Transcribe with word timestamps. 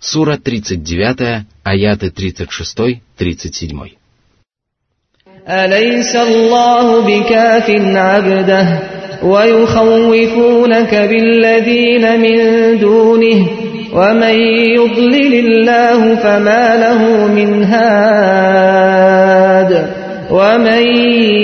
Сура 0.00 0.36
39, 0.36 1.46
аяты 1.64 2.10
36-37. 2.10 3.96
أليس 5.48 6.16
الله 6.16 7.00
بكاف 7.00 7.70
عبده 7.96 8.80
ويخوفونك 9.22 10.94
بالذين 10.94 12.20
من 12.20 12.38
دونه 12.78 13.46
ومن 13.92 14.34
يضلل 14.78 15.34
الله 15.34 16.14
فما 16.14 16.76
له 16.76 17.26
من 17.26 17.64
هاد 17.64 18.96
ومن 20.30 20.82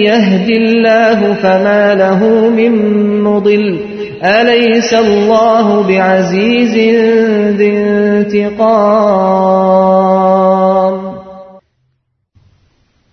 يهد 0.02 0.48
الله 0.50 1.32
فما 1.34 1.94
له 1.94 2.48
من 2.48 2.72
مضل 3.22 3.80
أليس 4.22 4.94
الله 4.94 5.82
بعزيز 5.82 6.74
ذي 7.56 7.70
انتقام 7.78 9.12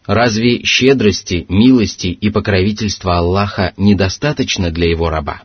Разве 0.10 0.64
щедрости, 0.64 1.46
милости 1.50 2.08
и 2.08 2.32
покровительства 2.32 3.20
Аллаха 3.20 3.74
недостаточно 3.78 4.72
для 4.72 4.90
его 4.90 5.12
раба? 5.12 5.44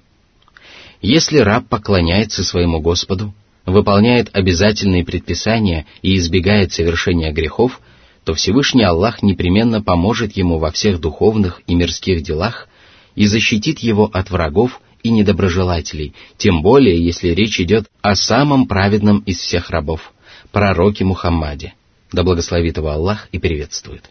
Если 1.03 1.37
раб 1.37 1.69
поклоняется 1.69 2.43
своему 2.43 2.81
Господу, 2.81 3.35
выполняет 3.67 4.31
обязательные 4.33 5.05
предписания 5.05 5.85
и 6.01 6.17
избегает 6.17 6.73
совершения 6.73 7.31
грехов, 7.31 7.79
то 8.25 8.33
Всевышний 8.33 8.85
Аллах 8.85 9.23
непременно 9.23 9.83
поможет 9.83 10.33
ему 10.35 10.59
во 10.59 10.71
всех 10.71 10.99
духовных 10.99 11.61
и 11.67 11.75
мирских 11.75 12.23
делах 12.23 12.69
и 13.15 13.27
защитит 13.27 13.81
его 13.81 14.09
от 14.11 14.31
врагов 14.31 14.81
и 15.04 15.10
недоброжелателей, 15.10 16.14
тем 16.38 16.62
более 16.62 17.04
если 17.04 17.30
речь 17.30 17.60
идет 17.60 17.88
о 18.02 18.16
самом 18.16 18.68
праведном 18.68 19.20
из 19.20 19.38
всех 19.40 19.70
рабов, 19.70 20.14
пророке 20.52 21.06
Мухаммаде, 21.06 21.74
да 22.12 22.24
благословит 22.24 22.78
его 22.78 22.90
Аллах 22.90 23.28
и 23.32 23.40
приветствует. 23.40 24.10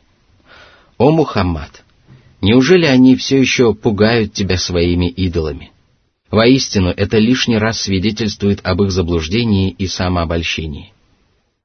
«О 0.99 1.11
Мухаммад, 1.11 1.85
неужели 2.41 2.87
они 2.87 3.17
все 3.17 3.41
еще 3.41 3.75
пугают 3.75 4.33
тебя 4.33 4.57
своими 4.59 5.07
идолами? 5.07 5.73
Воистину, 6.31 6.91
это 6.91 7.19
лишний 7.19 7.57
раз 7.57 7.81
свидетельствует 7.81 8.61
об 8.63 8.83
их 8.83 8.91
заблуждении 8.91 9.71
и 9.71 9.87
самообольщении. 9.87 10.93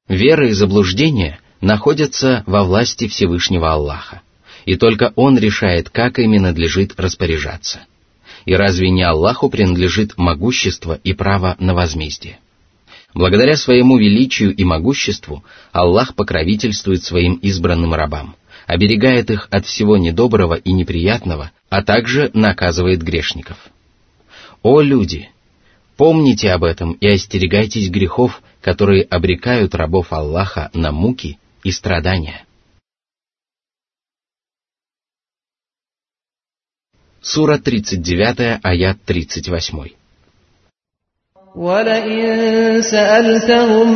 Вера 0.07 0.47
и 0.47 0.53
заблуждение 0.53 1.39
находятся 1.59 2.43
во 2.45 2.63
власти 2.63 3.07
Всевышнего 3.07 3.71
Аллаха, 3.71 4.21
и 4.65 4.75
только 4.75 5.11
Он 5.15 5.37
решает, 5.37 5.89
как 5.89 6.19
ими 6.19 6.37
надлежит 6.37 6.93
распоряжаться. 6.97 7.85
И 8.45 8.53
разве 8.55 8.89
не 8.89 9.03
Аллаху 9.03 9.49
принадлежит 9.49 10.17
могущество 10.17 10.99
и 11.03 11.13
право 11.13 11.55
на 11.59 11.73
возмездие? 11.73 12.39
Благодаря 13.13 13.55
своему 13.57 13.97
величию 13.97 14.55
и 14.55 14.63
могуществу 14.63 15.43
Аллах 15.71 16.15
покровительствует 16.15 17.03
своим 17.03 17.35
избранным 17.35 17.93
рабам– 17.93 18.35
оберегает 18.65 19.29
их 19.29 19.47
от 19.51 19.65
всего 19.65 19.97
недоброго 19.97 20.55
и 20.55 20.71
неприятного, 20.71 21.51
а 21.69 21.83
также 21.83 22.31
наказывает 22.33 23.01
грешников. 23.01 23.57
О 24.61 24.81
люди! 24.81 25.29
Помните 25.97 26.51
об 26.51 26.63
этом 26.63 26.93
и 26.93 27.07
остерегайтесь 27.07 27.89
грехов, 27.89 28.41
которые 28.61 29.03
обрекают 29.03 29.75
рабов 29.75 30.11
Аллаха 30.11 30.69
на 30.73 30.91
муки 30.91 31.37
и 31.63 31.71
страдания. 31.71 32.45
Сура 37.22 37.58
39, 37.58 38.60
аят 38.62 38.96
38. 39.06 39.98
ولئن 41.56 42.82
سألتهم 42.82 43.88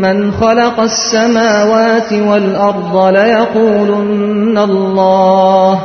من 0.00 0.32
خلق 0.32 0.80
السماوات 0.80 2.12
والأرض 2.12 3.14
ليقولن 3.16 4.58
الله 4.58 5.80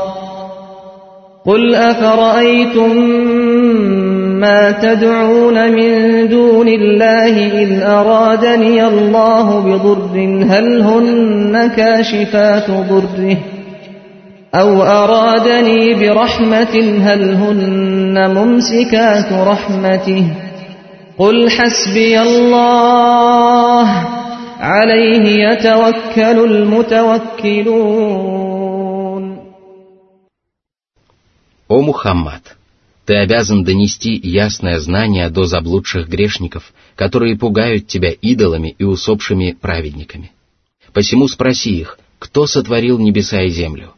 قل 1.45 1.75
أفرأيتم 1.75 2.97
ما 4.39 4.71
تدعون 4.71 5.71
من 5.71 5.91
دون 6.29 6.67
الله 6.67 7.63
إن 7.63 7.81
أرادني 7.81 8.87
الله 8.87 9.59
بضر 9.59 10.15
هل 10.49 10.81
هن 10.81 11.71
كاشفات 11.75 12.71
ضره 12.71 13.37
أو 14.55 14.83
أرادني 14.83 15.93
برحمة 15.93 16.75
هل 17.01 17.33
هن 17.33 18.33
ممسكات 18.33 19.33
رحمته ۖ 19.33 20.49
قل 21.19 21.49
حسبي 21.51 22.21
الله 22.21 23.87
عليه 24.59 25.25
يتوكل 25.47 26.37
المتوكلون 26.51 27.99
О 31.67 31.81
Мухаммад! 31.81 32.55
Ты 33.05 33.15
обязан 33.15 33.63
донести 33.63 34.15
ясное 34.23 34.79
знание 34.79 35.29
до 35.29 35.43
заблудших 35.45 36.07
грешников, 36.07 36.73
которые 36.95 37.37
пугают 37.37 37.87
тебя 37.87 38.11
идолами 38.11 38.75
и 38.79 38.83
усопшими 38.85 39.57
праведниками. 39.59 40.31
Посему 40.93 41.27
спроси 41.27 41.71
их, 41.79 41.99
кто 42.17 42.47
сотворил 42.47 42.97
небеса 42.97 43.41
и 43.41 43.49
землю? 43.49 43.93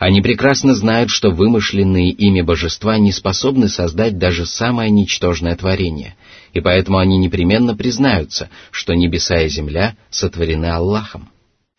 они 0.00 0.22
прекрасно 0.22 0.74
знают, 0.74 1.10
что 1.10 1.28
вымышленные 1.28 2.10
ими 2.10 2.40
божества 2.40 2.96
не 2.96 3.12
способны 3.12 3.68
создать 3.68 4.16
даже 4.16 4.46
самое 4.46 4.90
ничтожное 4.90 5.54
творение, 5.56 6.16
и 6.54 6.60
поэтому 6.60 6.96
они 6.96 7.18
непременно 7.18 7.76
признаются, 7.76 8.48
что 8.70 8.94
небеса 8.94 9.42
и 9.42 9.50
земля 9.50 9.96
сотворены 10.08 10.64
Аллахом. 10.64 11.28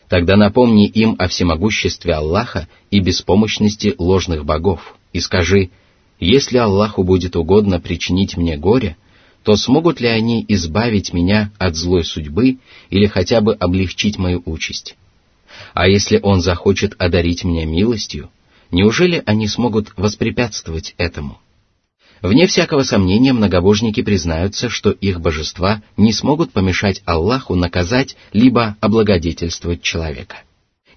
Тогда 0.07 0.35
напомни 0.35 0.85
им 0.85 1.15
о 1.17 1.27
всемогуществе 1.27 2.13
Аллаха 2.13 2.67
и 2.91 2.99
беспомощности 2.99 3.95
ложных 3.97 4.45
богов, 4.45 4.95
и 5.13 5.19
скажи, 5.19 5.71
если 6.19 6.59
Аллаху 6.59 7.03
будет 7.03 7.35
угодно 7.35 7.79
причинить 7.79 8.37
мне 8.37 8.55
горе, 8.55 8.97
то 9.43 9.55
смогут 9.55 9.99
ли 9.99 10.07
они 10.07 10.45
избавить 10.47 11.11
меня 11.11 11.49
от 11.57 11.75
злой 11.75 12.05
судьбы 12.05 12.59
или 12.91 13.07
хотя 13.07 13.41
бы 13.41 13.55
облегчить 13.55 14.19
мою 14.19 14.43
участь? 14.45 14.95
А 15.73 15.87
если 15.87 16.19
Он 16.21 16.41
захочет 16.41 16.95
одарить 16.97 17.43
меня 17.43 17.65
милостью, 17.65 18.29
неужели 18.71 19.23
они 19.25 19.47
смогут 19.47 19.93
воспрепятствовать 19.95 20.95
этому? 20.97 21.39
Вне 22.21 22.45
всякого 22.45 22.83
сомнения 22.83 23.33
многобожники 23.33 24.03
признаются, 24.03 24.69
что 24.69 24.91
их 24.91 25.19
божества 25.21 25.81
не 25.97 26.13
смогут 26.13 26.51
помешать 26.51 27.01
Аллаху 27.05 27.55
наказать 27.55 28.15
либо 28.31 28.75
облагодетельствовать 28.79 29.81
человека. 29.81 30.37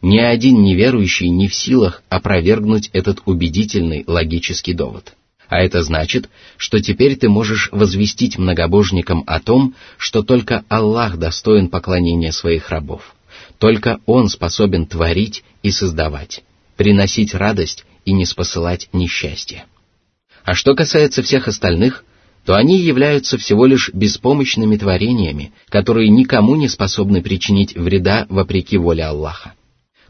Ни 0.03 0.19
один 0.19 0.63
неверующий 0.63 1.31
не 1.31 1.49
в 1.49 1.55
силах 1.55 2.03
опровергнуть 2.11 2.91
этот 2.93 3.23
убедительный 3.25 4.05
логический 4.07 4.75
довод. 4.75 5.15
А 5.49 5.63
это 5.63 5.83
значит, 5.83 6.29
что 6.59 6.81
теперь 6.81 7.17
ты 7.17 7.31
можешь 7.31 7.71
возвестить 7.73 8.37
многобожникам 8.37 9.25
о 9.27 9.41
том, 9.41 9.75
что 9.97 10.23
только 10.23 10.65
Аллах 10.69 11.17
достоин 11.17 11.69
поклонения 11.69 12.33
своих 12.33 12.69
рабов. 12.69 13.14
Только 13.59 14.01
Он 14.07 14.29
способен 14.29 14.87
творить 14.87 15.45
и 15.63 15.71
создавать, 15.71 16.43
приносить 16.77 17.35
радость 17.35 17.85
и 18.05 18.13
не 18.13 18.27
спосылать 18.27 18.89
несчастье. 18.93 19.65
А 20.45 20.55
что 20.55 20.75
касается 20.75 21.23
всех 21.23 21.49
остальных, 21.49 22.05
то 22.45 22.55
они 22.55 22.79
являются 22.79 23.39
всего 23.39 23.65
лишь 23.65 23.91
беспомощными 23.95 24.77
творениями, 24.77 25.53
которые 25.71 26.11
никому 26.11 26.57
не 26.57 26.69
способны 26.69 27.23
причинить 27.23 27.75
вреда 27.75 28.27
вопреки 28.29 28.77
воле 28.77 29.05
Аллаха. 29.05 29.55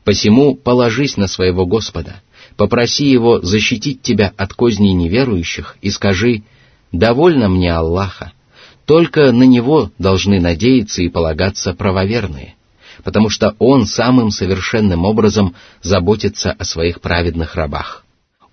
Посему 0.02 0.56
положись 0.56 1.16
на 1.16 1.28
своего 1.28 1.64
Господа, 1.64 2.22
попроси 2.56 3.06
Его 3.08 3.40
защитить 3.40 4.02
тебя 4.02 4.32
от 4.36 4.52
козней 4.52 4.92
неверующих 4.92 5.76
и 5.80 5.90
скажи 5.90 6.42
«Довольно 6.90 7.48
мне 7.48 7.72
Аллаха, 7.72 8.32
только 8.84 9.32
на 9.32 9.44
Него 9.44 9.92
должны 9.98 10.40
надеяться 10.40 11.02
и 11.02 11.08
полагаться 11.08 11.72
правоверные, 11.72 12.53
потому 13.02 13.28
что 13.28 13.54
Он 13.58 13.86
самым 13.86 14.30
совершенным 14.30 15.04
образом 15.04 15.54
заботится 15.82 16.52
о 16.52 16.64
своих 16.64 17.00
праведных 17.00 17.54
рабах». 17.54 18.04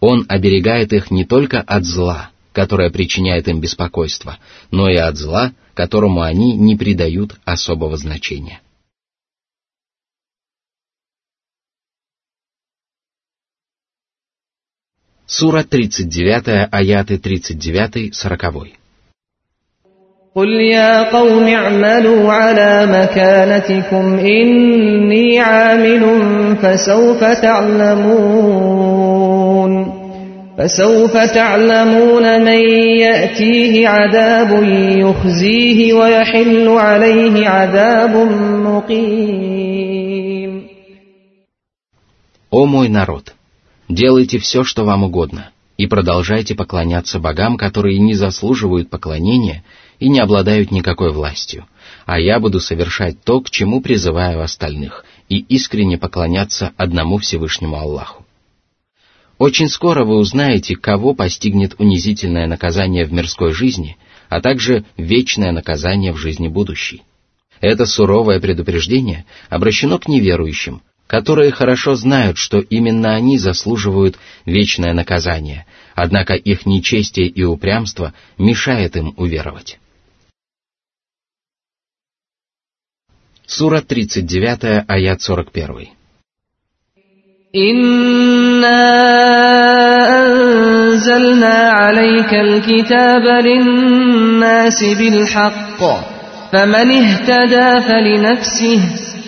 Он 0.01 0.25
оберегает 0.27 0.93
их 0.93 1.11
не 1.11 1.25
только 1.25 1.61
от 1.61 1.85
зла, 1.85 2.31
которое 2.53 2.89
причиняет 2.89 3.47
им 3.47 3.61
беспокойство, 3.61 4.39
но 4.71 4.89
и 4.89 4.95
от 4.95 5.15
зла, 5.15 5.53
которому 5.75 6.21
они 6.21 6.57
не 6.57 6.75
придают 6.75 7.39
особого 7.45 7.95
значения. 7.97 8.61
Сура 15.27 15.63
39, 15.63 16.67
аяты 16.71 17.15
39-40. 17.15 18.73
قل 20.36 20.48
يا 20.48 21.10
قوم 21.10 21.46
اعملوا 21.48 22.32
على 22.32 22.86
مكانتكم 22.86 24.18
إني 24.18 25.40
عامل 25.40 26.04
فسوف 26.62 27.24
تعلمون 27.24 28.76
فسوف 30.58 31.16
تعلمون 31.16 32.44
من 32.44 32.60
يأتيه 33.00 33.88
عذاب 33.88 34.62
يخزيه 34.98 35.92
ويحل 35.94 36.68
عليه 36.68 37.48
عذاب 37.48 38.16
مقيم 38.66 40.16
«О 42.50 42.64
мой 42.64 42.88
народ, 42.88 43.34
делайте 43.88 44.38
все, 44.38 44.64
что 44.64 44.84
вам 44.84 45.04
угодно, 45.04 45.50
и 45.76 45.86
продолжайте 45.86 46.54
поклоняться 46.54 47.18
богам, 47.18 47.56
которые 47.58 47.98
не 47.98 48.14
заслуживают 48.14 48.88
поклонения 48.88 49.62
и 50.01 50.09
не 50.09 50.19
обладают 50.19 50.71
никакой 50.71 51.11
властью, 51.13 51.67
а 52.07 52.19
я 52.19 52.39
буду 52.39 52.59
совершать 52.59 53.23
то, 53.23 53.39
к 53.39 53.51
чему 53.51 53.81
призываю 53.81 54.41
остальных, 54.41 55.05
и 55.29 55.37
искренне 55.37 55.99
поклоняться 55.99 56.73
одному 56.75 57.19
Всевышнему 57.19 57.77
Аллаху. 57.77 58.25
Очень 59.37 59.69
скоро 59.69 60.03
вы 60.03 60.15
узнаете, 60.15 60.75
кого 60.75 61.13
постигнет 61.13 61.75
унизительное 61.77 62.47
наказание 62.47 63.05
в 63.05 63.13
мирской 63.13 63.53
жизни, 63.53 63.95
а 64.27 64.41
также 64.41 64.85
вечное 64.97 65.51
наказание 65.51 66.13
в 66.13 66.17
жизни 66.17 66.47
будущей. 66.47 67.03
Это 67.59 67.85
суровое 67.85 68.39
предупреждение 68.39 69.25
обращено 69.49 69.99
к 69.99 70.07
неверующим, 70.07 70.81
которые 71.05 71.51
хорошо 71.51 71.93
знают, 71.93 72.39
что 72.39 72.59
именно 72.59 73.13
они 73.13 73.37
заслуживают 73.37 74.17
вечное 74.47 74.93
наказание, 74.93 75.67
однако 75.93 76.33
их 76.33 76.65
нечестие 76.65 77.27
и 77.27 77.43
упрямство 77.43 78.15
мешает 78.39 78.95
им 78.95 79.13
уверовать. 79.17 79.77
Сура 83.50 83.80
39, 83.80 84.84
аят 84.88 85.20
41. 85.20 85.96
إنا 87.56 88.82
أنزلنا 90.18 91.70
عليك 91.70 92.34
الكتاب 92.34 93.22
للناس 93.44 94.84
بالحق 94.84 95.80
فمن 96.52 96.90
اهتدى 96.90 97.80
فلنفسه 97.88 98.80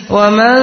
ومن 0.09 0.55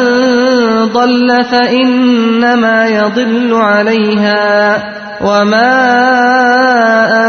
ضل 0.93 1.44
فإنما 1.44 2.87
يضل 2.88 3.55
عليها 3.55 4.84
وما 5.23 5.73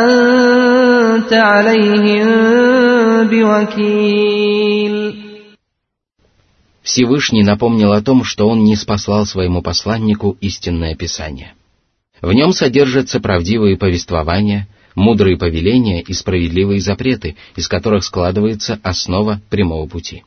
أنت 0.04 1.34
عليهم 1.34 2.28
بوكيل 3.28 5.01
Всевышний 6.83 7.45
напомнил 7.45 7.93
о 7.93 8.03
том, 8.03 8.25
что 8.25 8.49
он 8.49 8.65
не 8.65 8.75
спаслал 8.75 9.25
своему 9.25 9.63
посланнику 9.63 10.37
истинное 10.41 10.97
Писание. 10.97 11.55
В 12.21 12.33
нем 12.33 12.53
содержатся 12.53 13.21
правдивые 13.21 13.77
повествования, 13.77 14.69
мудрые 14.95 15.37
повеления 15.37 16.03
и 16.03 16.13
справедливые 16.13 16.81
запреты, 16.81 17.37
из 17.57 17.69
которых 17.69 18.05
складывается 18.05 18.81
основа 18.83 19.41
прямого 19.49 19.87
пути. 19.87 20.25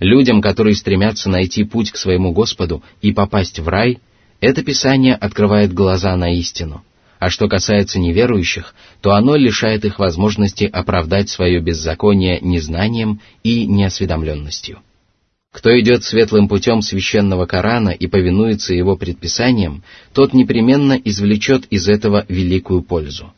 Людям, 0.00 0.42
которые 0.42 0.74
стремятся 0.74 1.30
найти 1.30 1.62
путь 1.62 1.92
к 1.92 1.96
своему 1.96 2.32
Господу 2.32 2.82
и 3.00 3.12
попасть 3.12 3.60
в 3.60 3.68
рай, 3.68 4.00
это 4.40 4.64
Писание 4.64 5.14
открывает 5.14 5.72
глаза 5.72 6.16
на 6.16 6.34
истину, 6.34 6.82
а 7.20 7.30
что 7.30 7.48
касается 7.48 8.00
неверующих, 8.00 8.74
то 9.00 9.12
оно 9.12 9.36
лишает 9.36 9.84
их 9.84 10.00
возможности 10.00 10.64
оправдать 10.64 11.28
свое 11.28 11.60
беззаконие 11.60 12.40
незнанием 12.40 13.20
и 13.44 13.64
неосведомленностью. 13.66 14.80
Кто 15.52 15.78
идет 15.78 16.02
светлым 16.02 16.48
путем 16.48 16.80
священного 16.80 17.44
Корана 17.44 17.90
и 17.90 18.06
повинуется 18.06 18.72
его 18.72 18.96
предписаниям, 18.96 19.84
тот 20.14 20.32
непременно 20.32 20.94
извлечет 20.94 21.66
из 21.66 21.88
этого 21.88 22.24
великую 22.28 22.82
пользу. 22.82 23.34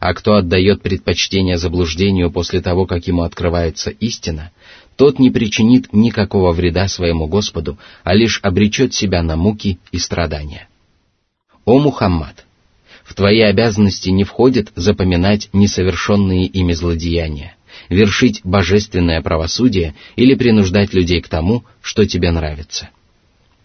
А 0.00 0.14
кто 0.14 0.36
отдает 0.36 0.80
предпочтение 0.80 1.58
заблуждению 1.58 2.30
после 2.30 2.62
того, 2.62 2.86
как 2.86 3.06
ему 3.06 3.22
открывается 3.22 3.90
истина, 3.90 4.52
тот 4.96 5.18
не 5.18 5.30
причинит 5.30 5.92
никакого 5.92 6.52
вреда 6.52 6.88
своему 6.88 7.26
Господу, 7.26 7.78
а 8.04 8.14
лишь 8.14 8.40
обречет 8.42 8.94
себя 8.94 9.22
на 9.22 9.36
муки 9.36 9.78
и 9.92 9.98
страдания. 9.98 10.66
О 11.66 11.78
Мухаммад! 11.78 12.46
В 13.04 13.14
твои 13.14 13.40
обязанности 13.40 14.08
не 14.08 14.24
входит 14.24 14.72
запоминать 14.76 15.50
несовершенные 15.52 16.46
ими 16.46 16.72
злодеяния 16.72 17.54
вершить 17.89 18.41
божественное 18.43 19.21
правосудие 19.21 19.95
или 20.15 20.35
принуждать 20.35 20.93
людей 20.93 21.21
к 21.21 21.27
тому, 21.27 21.65
что 21.81 22.05
тебе 22.05 22.31
нравится. 22.31 22.89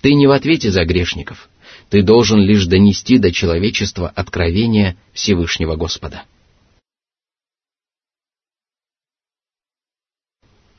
Ты 0.00 0.14
не 0.14 0.26
в 0.26 0.30
ответе 0.30 0.70
за 0.70 0.84
грешников, 0.84 1.48
ты 1.90 2.02
должен 2.02 2.40
лишь 2.40 2.66
донести 2.66 3.18
до 3.18 3.32
человечества 3.32 4.10
откровение 4.14 4.96
Всевышнего 5.12 5.76
Господа. 5.76 6.22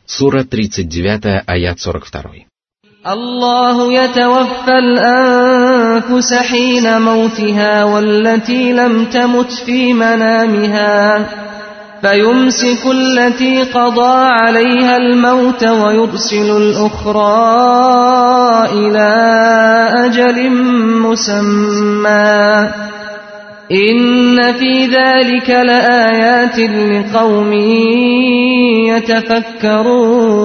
Сура 0.06 0.44
39, 0.44 1.44
аят 1.46 1.80
42. 1.80 2.46
الله 3.08 3.94
يتوفى 3.94 4.72
الأنفس 4.72 6.34
حين 6.34 7.02
موتها 7.02 7.84
والتي 7.84 8.74
لم 8.74 9.06
تمت 9.06 9.52
في 9.52 9.94
منامها 9.94 11.30
فيمسك 12.02 12.86
التي 12.86 13.64
قضى 13.64 14.18
عليها 14.42 14.98
الموت 14.98 15.64
ويرسل 15.64 16.58
الأخرى 16.58 17.30
إلى 18.74 19.10
أجل 20.06 20.50
مسمى 21.02 22.70
إن 23.72 24.54
في 24.54 24.86
ذلك 24.86 25.50
لآيات 25.50 26.60
لقوم 26.60 27.54
يتفكرون 28.98 30.42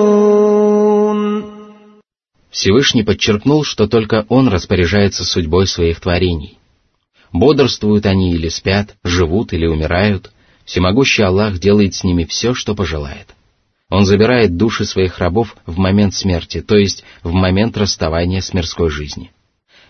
Всевышний 2.51 3.03
подчеркнул, 3.03 3.65
что 3.65 3.87
только 3.87 4.25
Он 4.31 4.49
распоряжается 4.49 5.25
судьбой 5.25 5.67
своих 5.67 6.01
творений. 6.01 6.59
Бодрствуют 7.33 8.07
они 8.07 8.33
или 8.33 8.49
спят, 8.49 8.95
живут 9.05 9.53
или 9.53 9.67
умирают – 9.67 10.37
Всемогущий 10.66 11.24
Аллах 11.24 11.60
делает 11.60 11.96
с 11.96 12.04
ними 12.04 12.24
все, 12.26 12.54
что 12.54 12.76
пожелает. 12.76 13.28
Он 13.90 14.06
забирает 14.06 14.56
души 14.56 14.86
своих 14.86 15.20
рабов 15.20 15.56
в 15.66 15.78
момент 15.78 16.14
смерти, 16.14 16.62
то 16.62 16.78
есть 16.78 17.04
в 17.24 17.32
момент 17.34 17.78
расставания 17.78 18.40
с 18.40 18.54
мирской 18.54 18.90
жизнью. 18.90 19.30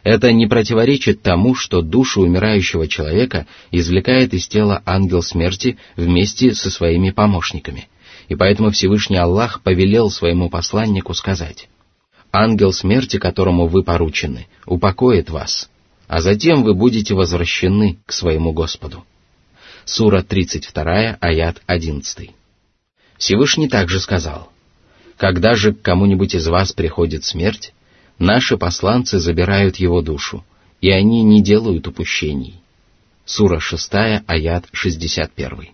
Это 0.04 0.32
не 0.32 0.48
противоречит 0.48 1.22
тому, 1.22 1.54
что 1.54 1.84
душу 1.84 2.22
умирающего 2.22 2.88
человека 2.88 3.46
извлекает 3.70 4.34
из 4.34 4.48
тела 4.48 4.82
ангел 4.86 5.22
смерти 5.22 5.78
вместе 5.96 6.56
со 6.56 6.72
своими 6.72 7.12
помощниками. 7.12 7.88
И 8.28 8.36
поэтому 8.36 8.72
Всевышний 8.72 9.18
Аллах 9.18 9.62
повелел 9.62 10.10
своему 10.10 10.50
посланнику 10.50 11.14
сказать, 11.14 11.70
«Ангел 12.32 12.74
смерти, 12.74 13.20
которому 13.20 13.68
вы 13.68 13.84
поручены, 13.84 14.48
упокоит 14.66 15.30
вас, 15.30 15.70
а 16.08 16.22
затем 16.22 16.64
вы 16.64 16.74
будете 16.74 17.14
возвращены 17.14 18.00
к 18.08 18.14
своему 18.14 18.54
Господу». 18.54 19.04
Сура 19.86 20.22
32, 20.22 21.18
аят 21.20 21.62
11. 21.66 22.30
Всевышний 23.18 23.68
также 23.68 24.00
сказал, 24.00 24.52
«Когда 25.18 25.56
же 25.56 25.74
к 25.74 25.82
кому-нибудь 25.82 26.36
из 26.36 26.48
вас 26.48 26.72
приходит 26.72 27.26
смерть, 27.26 27.74
наши 28.20 28.58
посланцы 28.58 29.20
забирают 29.20 29.78
его 29.78 30.02
душу, 30.02 30.46
и 30.82 30.92
они 30.92 31.24
не 31.24 31.42
делают 31.42 31.88
упущений». 31.88 32.56
Сура 33.26 33.60
6, 33.60 33.92
аят 34.28 34.66
61. 34.72 35.70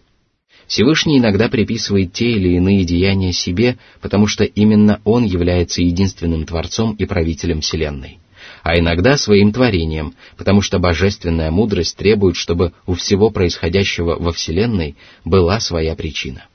Всевышний 0.67 1.19
иногда 1.19 1.47
приписывает 1.47 2.13
те 2.13 2.29
или 2.29 2.55
иные 2.55 2.83
деяния 2.83 3.31
себе, 3.31 3.77
потому 4.01 4.27
что 4.27 4.43
именно 4.43 5.01
Он 5.05 5.23
является 5.23 5.81
единственным 5.81 6.45
Творцом 6.45 6.93
и 6.95 7.05
правителем 7.05 7.61
Вселенной 7.61 8.19
а 8.63 8.77
иногда 8.77 9.17
своим 9.17 9.51
творением, 9.51 10.13
потому 10.37 10.61
что 10.61 10.79
божественная 10.79 11.51
мудрость 11.51 11.95
требует, 11.97 12.35
чтобы 12.35 12.73
у 12.85 12.93
всего 12.93 13.29
происходящего 13.29 14.17
во 14.19 14.31
Вселенной 14.31 14.95
была 15.23 15.59
своя 15.59 15.95
причина. 15.95 16.45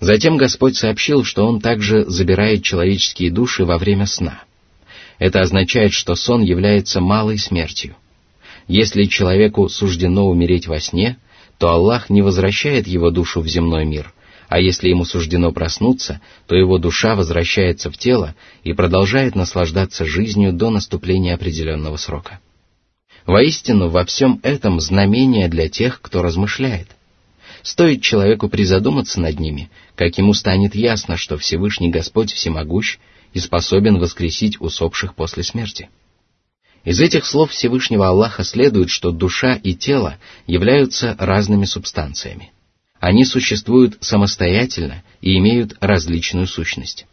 Затем 0.00 0.36
Господь 0.36 0.76
сообщил, 0.76 1.24
что 1.24 1.46
Он 1.46 1.60
также 1.60 2.04
забирает 2.04 2.62
человеческие 2.62 3.30
души 3.30 3.64
во 3.64 3.78
время 3.78 4.06
сна. 4.06 4.42
Это 5.18 5.40
означает, 5.40 5.92
что 5.92 6.14
сон 6.14 6.42
является 6.42 7.00
малой 7.00 7.38
смертью. 7.38 7.96
Если 8.66 9.04
человеку 9.04 9.68
суждено 9.68 10.26
умереть 10.26 10.66
во 10.66 10.80
сне, 10.80 11.18
то 11.58 11.68
Аллах 11.68 12.10
не 12.10 12.22
возвращает 12.22 12.86
его 12.86 13.10
душу 13.10 13.40
в 13.40 13.46
земной 13.46 13.84
мир– 13.84 14.12
а 14.48 14.60
если 14.60 14.88
ему 14.88 15.04
суждено 15.04 15.52
проснуться, 15.52 16.20
то 16.46 16.54
его 16.54 16.78
душа 16.78 17.14
возвращается 17.14 17.90
в 17.90 17.98
тело 17.98 18.34
и 18.62 18.72
продолжает 18.72 19.34
наслаждаться 19.34 20.04
жизнью 20.04 20.52
до 20.52 20.70
наступления 20.70 21.34
определенного 21.34 21.96
срока. 21.96 22.40
Воистину, 23.26 23.88
во 23.88 24.04
всем 24.04 24.40
этом 24.42 24.80
знамение 24.80 25.48
для 25.48 25.68
тех, 25.68 26.00
кто 26.00 26.22
размышляет. 26.22 26.88
Стоит 27.62 28.02
человеку 28.02 28.48
призадуматься 28.50 29.20
над 29.20 29.40
ними, 29.40 29.70
как 29.96 30.18
ему 30.18 30.34
станет 30.34 30.74
ясно, 30.74 31.16
что 31.16 31.38
Всевышний 31.38 31.90
Господь 31.90 32.32
всемогущ 32.32 32.98
и 33.32 33.38
способен 33.38 33.98
воскресить 33.98 34.60
усопших 34.60 35.14
после 35.14 35.42
смерти. 35.42 35.88
Из 36.84 37.00
этих 37.00 37.24
слов 37.24 37.50
Всевышнего 37.50 38.08
Аллаха 38.08 38.44
следует, 38.44 38.90
что 38.90 39.10
душа 39.10 39.54
и 39.54 39.74
тело 39.74 40.18
являются 40.46 41.16
разными 41.18 41.64
субстанциями. 41.64 42.52
Они 43.04 43.26
существуют 43.26 43.98
самостоятельно 44.00 45.02
и 45.20 45.36
имеют 45.36 45.76
различную 45.80 46.46
сущность. 46.46 47.04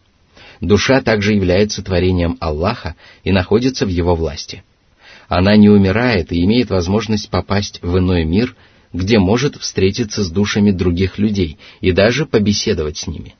Душа 0.61 1.01
также 1.01 1.33
является 1.33 1.83
творением 1.83 2.37
Аллаха 2.39 2.95
и 3.25 3.33
находится 3.33 3.85
в 3.85 3.89
его 3.89 4.15
власти. 4.15 4.63
Она 5.27 5.57
не 5.57 5.67
умирает 5.67 6.31
и 6.31 6.45
имеет 6.45 6.69
возможность 6.69 7.29
попасть 7.29 7.81
в 7.81 7.97
иной 7.97 8.23
мир, 8.23 8.55
где 8.93 9.19
может 9.19 9.57
встретиться 9.57 10.23
с 10.23 10.31
душами 10.31 10.71
других 10.71 11.17
людей 11.17 11.57
и 11.81 11.91
даже 11.91 12.25
побеседовать 12.25 12.95
с 12.97 13.07
ними. 13.07 13.35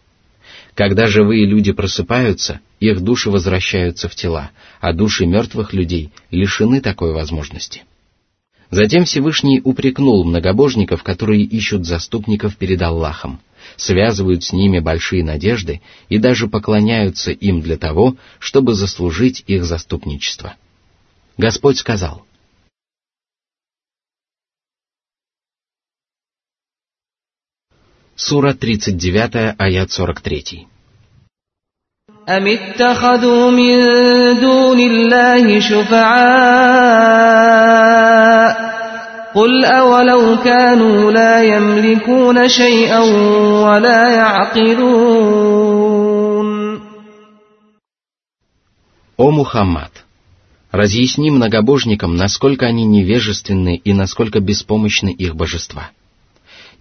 Когда 0.76 1.08
живые 1.08 1.46
люди 1.46 1.72
просыпаются, 1.72 2.60
их 2.82 3.00
души 3.00 3.32
возвращаются 3.32 4.10
в 4.10 4.16
тела, 4.16 4.52
а 4.82 4.92
души 4.92 5.26
мертвых 5.26 5.72
людей 5.72 6.12
лишены 6.32 6.82
такой 6.82 7.14
возможности. 7.14 7.84
Затем 8.72 9.04
Всевышний 9.04 9.60
упрекнул 9.62 10.24
многобожников, 10.24 11.04
которые 11.04 11.44
ищут 11.44 11.86
заступников 11.86 12.56
перед 12.56 12.82
Аллахом, 12.82 13.42
связывают 13.76 14.46
с 14.46 14.54
ними 14.54 14.80
большие 14.80 15.26
надежды 15.26 15.82
и 16.08 16.18
даже 16.18 16.48
поклоняются 16.48 17.32
им 17.32 17.62
для 17.62 17.78
того, 17.78 18.16
чтобы 18.40 18.74
заслужить 18.74 19.44
их 19.46 19.66
заступничество. 19.66 20.56
Господь 21.38 21.80
сказал, 21.80 22.26
Сура 28.16 28.54
39, 28.54 29.56
аят 29.58 29.92
43. 29.92 30.68
أم 32.29 32.47
اتخذوا 32.47 33.51
من 33.51 33.85
دون 34.41 34.81
الله 34.81 35.61
شفعاء 35.61 36.17
قل 39.35 39.65
أولو 39.65 40.37
كانوا 40.45 41.13
لا 41.13 41.43
يملكون 41.43 42.49
شيئا 42.49 42.99
ولا 43.63 44.11
يعقلون 44.11 45.27
О 49.19 49.31
Мухаммад! 49.31 49.93
Разъясни 50.73 51.31
многобожникам, 51.31 52.17
насколько 52.17 52.67
они 52.67 52.85
невежественны 52.85 53.77
и 53.77 53.93
насколько 53.95 54.41
беспомощны 54.41 55.11
их 55.11 55.37
божества. 55.37 55.91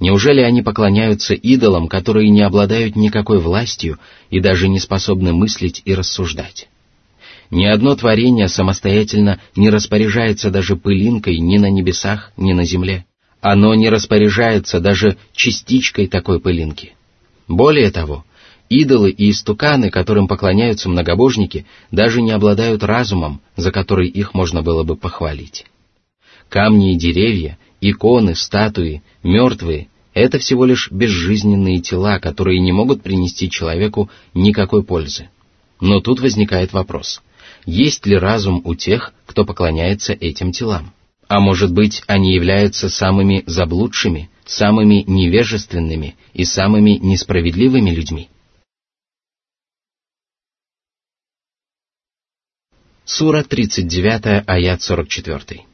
Неужели 0.01 0.41
они 0.41 0.63
поклоняются 0.63 1.35
идолам, 1.35 1.87
которые 1.87 2.31
не 2.31 2.41
обладают 2.41 2.97
никакой 2.97 3.39
властью 3.39 3.99
и 4.31 4.41
даже 4.41 4.67
не 4.67 4.81
способны 4.81 5.35
мыслить 5.35 5.83
и 5.85 5.95
рассуждать? 5.95 6.69
Ни 7.51 7.67
одно 7.67 7.95
творение 7.97 8.49
самостоятельно 8.49 9.41
не 9.57 9.69
распоряжается 9.69 10.51
даже 10.51 10.77
пылинкой 10.77 11.39
ни 11.39 11.59
на 11.59 11.69
небесах, 11.69 12.33
ни 12.39 12.55
на 12.55 12.65
земле. 12.65 13.05
Оно 13.43 13.75
не 13.75 13.91
распоряжается 13.91 14.81
даже 14.81 15.19
частичкой 15.35 16.07
такой 16.07 16.41
пылинки. 16.41 16.95
Более 17.47 17.91
того, 17.91 18.25
идолы 18.71 19.11
и 19.11 19.31
истуканы, 19.31 19.91
которым 19.91 20.29
поклоняются 20.29 20.89
многобожники, 20.89 21.67
даже 21.91 22.23
не 22.23 22.31
обладают 22.31 22.85
разумом, 22.85 23.43
за 23.57 23.71
который 23.71 24.09
их 24.09 24.33
можно 24.33 24.63
было 24.63 24.83
бы 24.83 24.97
похвалить. 24.97 25.67
Камни 26.49 26.95
и 26.95 26.99
деревья, 26.99 27.59
иконы, 27.81 28.35
статуи, 28.35 29.03
мертвые— 29.23 29.89
это 30.15 30.39
всего 30.39 30.65
лишь 30.65 30.91
безжизненные 30.91 31.81
тела, 31.81 32.19
которые 32.19 32.61
не 32.61 32.73
могут 32.73 33.03
принести 33.03 33.51
человеку 33.51 34.11
никакой 34.35 34.83
пользы. 34.83 35.29
Но 35.81 36.01
тут 36.01 36.21
возникает 36.21 36.73
вопрос, 36.73 37.23
есть 37.65 38.07
ли 38.07 38.17
разум 38.17 38.61
у 38.65 38.75
тех, 38.75 39.15
кто 39.27 39.45
поклоняется 39.45 40.13
этим 40.13 40.53
телам? 40.53 40.93
А 41.29 41.39
может 41.41 41.73
быть, 41.73 42.03
они 42.07 42.35
являются 42.35 42.89
самыми 42.89 43.45
заблудшими, 43.47 44.31
самыми 44.45 45.05
невежественными 45.07 46.17
и 46.35 46.45
самыми 46.45 46.99
несправедливыми 47.01 47.91
людьми? 47.91 48.29
Сура 53.05 53.43
39, 53.43 54.45
аят 54.47 54.83
44. 54.83 55.70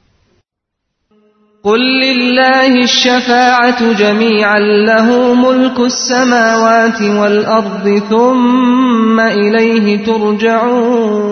قل 1.66 1.80
لله 1.80 2.84
الشفاعة 2.84 3.94
جميعا 3.94 4.60
له 4.60 5.34
ملك 5.34 5.80
السماوات 5.80 7.01
والأرض 7.01 8.04
ثم 8.10 9.20
إليه 9.20 10.06
ترجعون 10.06 11.32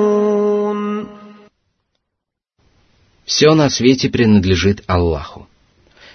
Все 3.25 3.53
на 3.53 3.69
свете 3.69 4.09
принадлежит 4.09 4.83
Аллаху. 4.87 5.47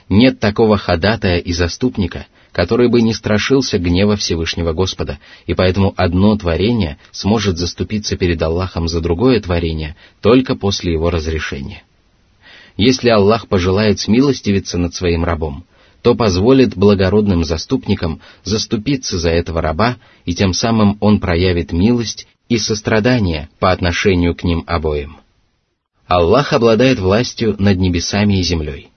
Нет 0.09 0.40
такого 0.40 0.76
ходатая 0.76 1.38
и 1.38 1.52
заступника, 1.52 2.26
который 2.52 2.88
бы 2.88 3.02
не 3.02 3.14
страшился 3.14 3.78
гнева 3.78 4.16
Всевышнего 4.16 4.73
Господа, 4.73 5.19
и 5.47 5.54
поэтому 5.54 5.95
одно 5.97 6.37
творение 6.37 6.99
сможет 7.11 7.57
заступиться 7.57 8.16
перед 8.16 8.43
Аллахом 8.43 8.88
за 8.88 9.00
другое 9.00 9.40
творение 9.40 9.97
только 10.21 10.54
после 10.54 10.93
его 10.93 11.11
разрешения. 11.11 11.83
Если 12.79 13.09
Аллах 13.09 13.50
пожелает 13.50 14.00
смилостивиться 14.00 14.77
над 14.77 14.95
своим 14.95 15.25
рабом, 15.25 15.65
то 16.01 16.15
позволит 16.15 16.77
благородным 16.77 17.43
заступникам 17.43 18.21
заступиться 18.45 19.19
за 19.19 19.31
этого 19.31 19.62
раба, 19.62 19.98
и 20.24 20.33
тем 20.33 20.53
самым 20.53 20.95
он 21.01 21.19
проявит 21.19 21.74
милость 21.74 22.25
и 22.48 22.57
сострадание 22.57 23.50
по 23.59 23.74
отношению 23.74 24.33
к 24.33 24.45
ним 24.45 24.63
обоим. 24.65 25.17
Аллах 26.07 26.53
обладает 26.53 27.00
властью 27.00 27.57
над 27.59 27.77
небесами 27.79 28.39
и 28.39 28.43
землей. 28.43 28.91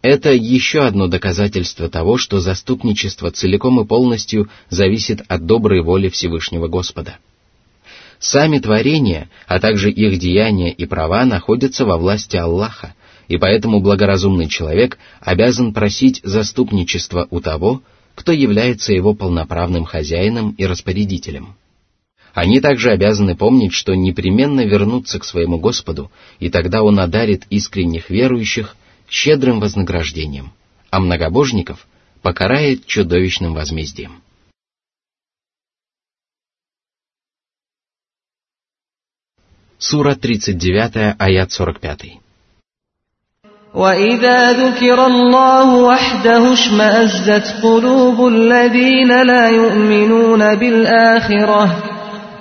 Это 0.00 0.32
еще 0.32 0.86
одно 0.86 1.06
доказательство 1.06 1.90
того, 1.90 2.16
что 2.16 2.40
заступничество 2.40 3.30
целиком 3.30 3.78
и 3.82 3.84
полностью 3.84 4.48
зависит 4.70 5.20
от 5.28 5.44
доброй 5.44 5.82
воли 5.82 6.08
Всевышнего 6.08 6.68
Господа. 6.68 7.18
Сами 8.18 8.60
творения, 8.60 9.28
а 9.46 9.60
также 9.60 9.90
их 9.90 10.18
деяния 10.18 10.72
и 10.72 10.86
права 10.86 11.26
находятся 11.26 11.84
во 11.84 11.98
власти 11.98 12.38
Аллаха, 12.38 12.94
и 13.28 13.36
поэтому 13.36 13.80
благоразумный 13.80 14.48
человек 14.48 14.98
обязан 15.20 15.72
просить 15.72 16.20
заступничества 16.22 17.26
у 17.30 17.40
того, 17.40 17.82
кто 18.14 18.32
является 18.32 18.92
его 18.92 19.14
полноправным 19.14 19.84
хозяином 19.84 20.52
и 20.52 20.64
распорядителем. 20.64 21.56
Они 22.32 22.60
также 22.60 22.90
обязаны 22.90 23.34
помнить, 23.34 23.72
что 23.72 23.94
непременно 23.94 24.64
вернутся 24.64 25.18
к 25.18 25.24
своему 25.24 25.58
Господу, 25.58 26.10
и 26.38 26.50
тогда 26.50 26.82
Он 26.82 27.00
одарит 27.00 27.44
искренних 27.50 28.10
верующих 28.10 28.76
щедрым 29.08 29.60
вознаграждением, 29.60 30.52
а 30.90 31.00
многобожников 31.00 31.86
покарает 32.22 32.86
чудовищным 32.86 33.54
возмездием. 33.54 34.22
Сура 39.78 40.14
39, 40.14 41.16
аят 41.18 41.52
45. 41.52 42.25
وإذا 43.75 44.51
ذكر 44.51 45.05
الله 45.05 45.75
وحده 45.75 46.53
اشمأزت 46.53 47.63
قلوب 47.63 48.27
الذين 48.27 49.21
لا 49.21 49.49
يؤمنون 49.49 50.55
بالآخرة 50.55 51.83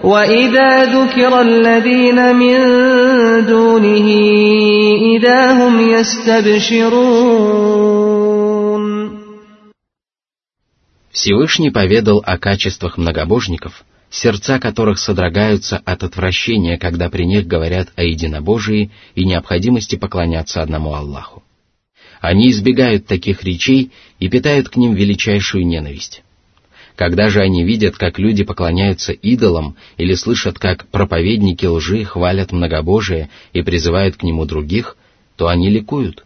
وإذا 0.04 0.84
ذكر 0.84 1.40
الذين 1.40 2.36
من 2.36 2.58
دونه 3.46 4.08
إذا 5.16 5.52
هم 5.52 5.88
يستبشرون 5.88 7.30
Всевышний 11.12 11.70
поведал 11.70 12.22
о 12.24 12.38
качествах 12.38 12.96
многобожников – 12.98 13.90
сердца 14.15 14.59
которых 14.59 14.97
содрогаются 14.97 15.77
от 15.77 16.03
отвращения, 16.03 16.77
когда 16.77 17.09
при 17.09 17.25
них 17.25 17.47
говорят 17.47 17.89
о 17.95 18.03
единобожии 18.03 18.91
и 19.13 19.25
необходимости 19.25 19.97
поклоняться 19.97 20.61
одному 20.61 20.93
Аллаху. 20.93 21.43
Они 22.21 22.49
избегают 22.49 23.05
таких 23.05 23.43
речей 23.43 23.91
и 24.19 24.29
питают 24.29 24.69
к 24.69 24.77
ним 24.77 24.93
величайшую 24.93 25.67
ненависть. 25.67 26.23
Когда 26.95 27.29
же 27.29 27.41
они 27.41 27.65
видят, 27.65 27.97
как 27.97 28.17
люди 28.17 28.45
поклоняются 28.45 29.11
идолам 29.11 29.75
или 29.97 30.13
слышат, 30.13 30.57
как 30.57 30.87
проповедники 30.87 31.65
лжи 31.65 32.05
хвалят 32.05 32.53
многобожие 32.53 33.29
и 33.51 33.61
призывают 33.61 34.15
к 34.15 34.23
нему 34.23 34.45
других, 34.45 34.95
то 35.35 35.49
они 35.49 35.69
ликуют. 35.69 36.23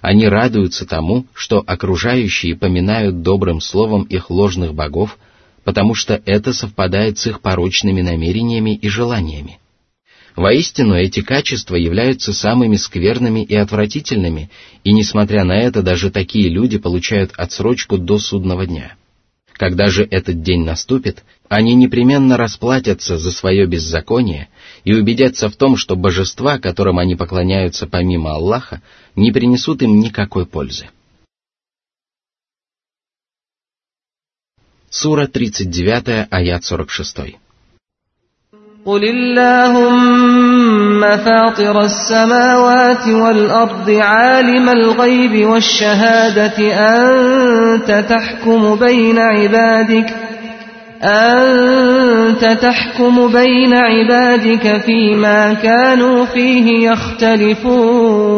Они 0.00 0.26
радуются 0.26 0.86
тому, 0.86 1.26
что 1.34 1.62
окружающие 1.66 2.56
поминают 2.56 3.20
добрым 3.20 3.60
словом 3.60 4.04
их 4.04 4.30
ложных 4.30 4.74
богов 4.74 5.18
потому 5.66 5.94
что 5.94 6.22
это 6.26 6.52
совпадает 6.52 7.18
с 7.18 7.26
их 7.26 7.40
порочными 7.40 8.00
намерениями 8.00 8.76
и 8.76 8.88
желаниями. 8.88 9.58
Воистину, 10.36 10.94
эти 10.94 11.22
качества 11.22 11.74
являются 11.74 12.32
самыми 12.32 12.76
скверными 12.76 13.42
и 13.42 13.56
отвратительными, 13.56 14.48
и 14.84 14.92
несмотря 14.92 15.42
на 15.42 15.58
это, 15.58 15.82
даже 15.82 16.12
такие 16.12 16.48
люди 16.48 16.78
получают 16.78 17.32
отсрочку 17.36 17.98
до 17.98 18.20
судного 18.20 18.64
дня. 18.64 18.94
Когда 19.54 19.88
же 19.88 20.06
этот 20.08 20.40
день 20.42 20.62
наступит, 20.62 21.24
они 21.48 21.74
непременно 21.74 22.36
расплатятся 22.36 23.18
за 23.18 23.32
свое 23.32 23.66
беззаконие, 23.66 24.48
и 24.84 24.94
убедятся 24.94 25.48
в 25.48 25.56
том, 25.56 25.76
что 25.76 25.96
божества, 25.96 26.60
которым 26.60 27.00
они 27.00 27.16
поклоняются 27.16 27.88
помимо 27.88 28.34
Аллаха, 28.34 28.82
не 29.16 29.32
принесут 29.32 29.82
им 29.82 29.98
никакой 29.98 30.46
пользы. 30.46 30.86
Сура 34.95 35.27
39, 35.27 36.27
аят 36.31 36.63
46. 36.63 37.41
قل 38.85 39.03
اللهم 39.03 41.01
فاطر 41.01 41.81
السماوات 41.81 43.07
والأرض 43.07 43.89
عالم 43.89 44.69
الغيب 44.69 45.47
والشهادة 45.49 46.57
أنت 46.73 48.05
تحكم 48.09 48.75
بين 48.75 49.19
عبادك 49.19 50.15
أنت 51.03 52.45
تحكم 52.61 53.33
بين 53.33 53.73
عبادك 53.73 54.81
فيما 54.85 55.53
كانوا 55.53 56.25
فيه 56.25 56.89
يختلفون 56.91 58.31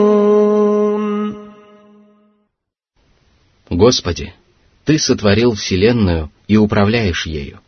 Господи, 3.69 4.33
Ты 4.85 4.99
сотворил 4.99 5.53
Вселенную 5.55 6.29
и 6.48 6.56
управляешь 6.56 7.26
ею. 7.26 7.60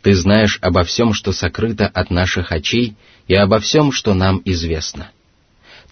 Ты 0.00 0.14
знаешь 0.14 0.58
обо 0.62 0.84
всем, 0.84 1.12
что 1.12 1.32
сокрыто 1.32 1.86
от 1.86 2.10
наших 2.10 2.50
очей, 2.50 2.96
и 3.28 3.34
обо 3.34 3.60
всем, 3.60 3.92
что 3.92 4.14
нам 4.14 4.40
известно. 4.44 5.10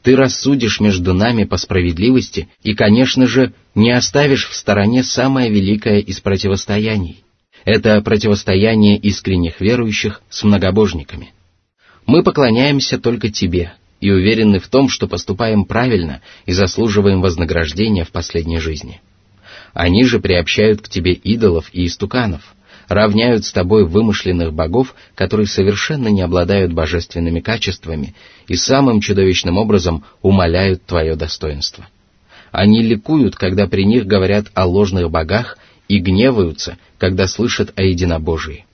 Ты 0.03 0.17
рассудишь 0.17 0.81
между 0.81 1.13
нами 1.13 1.45
по 1.45 1.59
справедливости 1.59 2.49
и, 2.63 2.75
конечно 2.75 3.27
же, 3.27 3.53
не 3.75 3.91
оставишь 3.91 4.49
в 4.49 4.55
стороне 4.55 5.03
самое 5.03 5.51
великое 5.51 5.99
из 6.01 6.21
противостояний. 6.21 7.23
Это 7.65 8.01
противостояние 8.01 8.97
искренних 8.97 9.61
верующих 9.61 10.23
с 10.31 10.43
многобожниками. 10.43 11.33
Мы 12.07 12.23
поклоняемся 12.23 12.99
только 12.99 13.31
Тебе 13.31 13.75
и 14.01 14.11
уверены 14.11 14.59
в 14.59 14.69
том, 14.69 14.89
что 14.89 15.07
поступаем 15.07 15.67
правильно 15.67 16.23
и 16.47 16.53
заслуживаем 16.53 17.21
вознаграждения 17.21 18.05
в 18.05 18.11
последней 18.11 18.59
жизни. 18.59 19.03
Они 19.73 20.05
же 20.05 20.21
приобщают 20.21 20.83
к 20.83 20.89
Тебе 20.89 21.13
идолов 21.13 21.71
и 21.73 21.87
истуканов– 21.87 22.43
равняют 22.91 23.45
с 23.45 23.53
тобой 23.53 23.87
вымышленных 23.87 24.53
богов, 24.53 24.97
которые 25.15 25.47
совершенно 25.47 26.09
не 26.09 26.23
обладают 26.23 26.73
божественными 26.73 27.39
качествами 27.39 28.17
и 28.49 28.57
самым 28.57 29.01
чудовищным 29.01 29.59
образом 29.59 30.05
умаляют 30.23 30.85
твое 30.85 31.15
достоинство. 31.15 31.87
Они 32.51 32.83
ликуют, 32.83 33.37
когда 33.37 33.69
при 33.69 33.85
них 33.85 34.07
говорят 34.07 34.47
о 34.55 34.67
ложных 34.67 35.09
богах 35.09 35.57
и 35.87 35.99
гневаются, 35.99 36.79
когда 36.99 37.29
слышат 37.29 37.73
о 37.77 37.83
единобожии. 37.83 38.67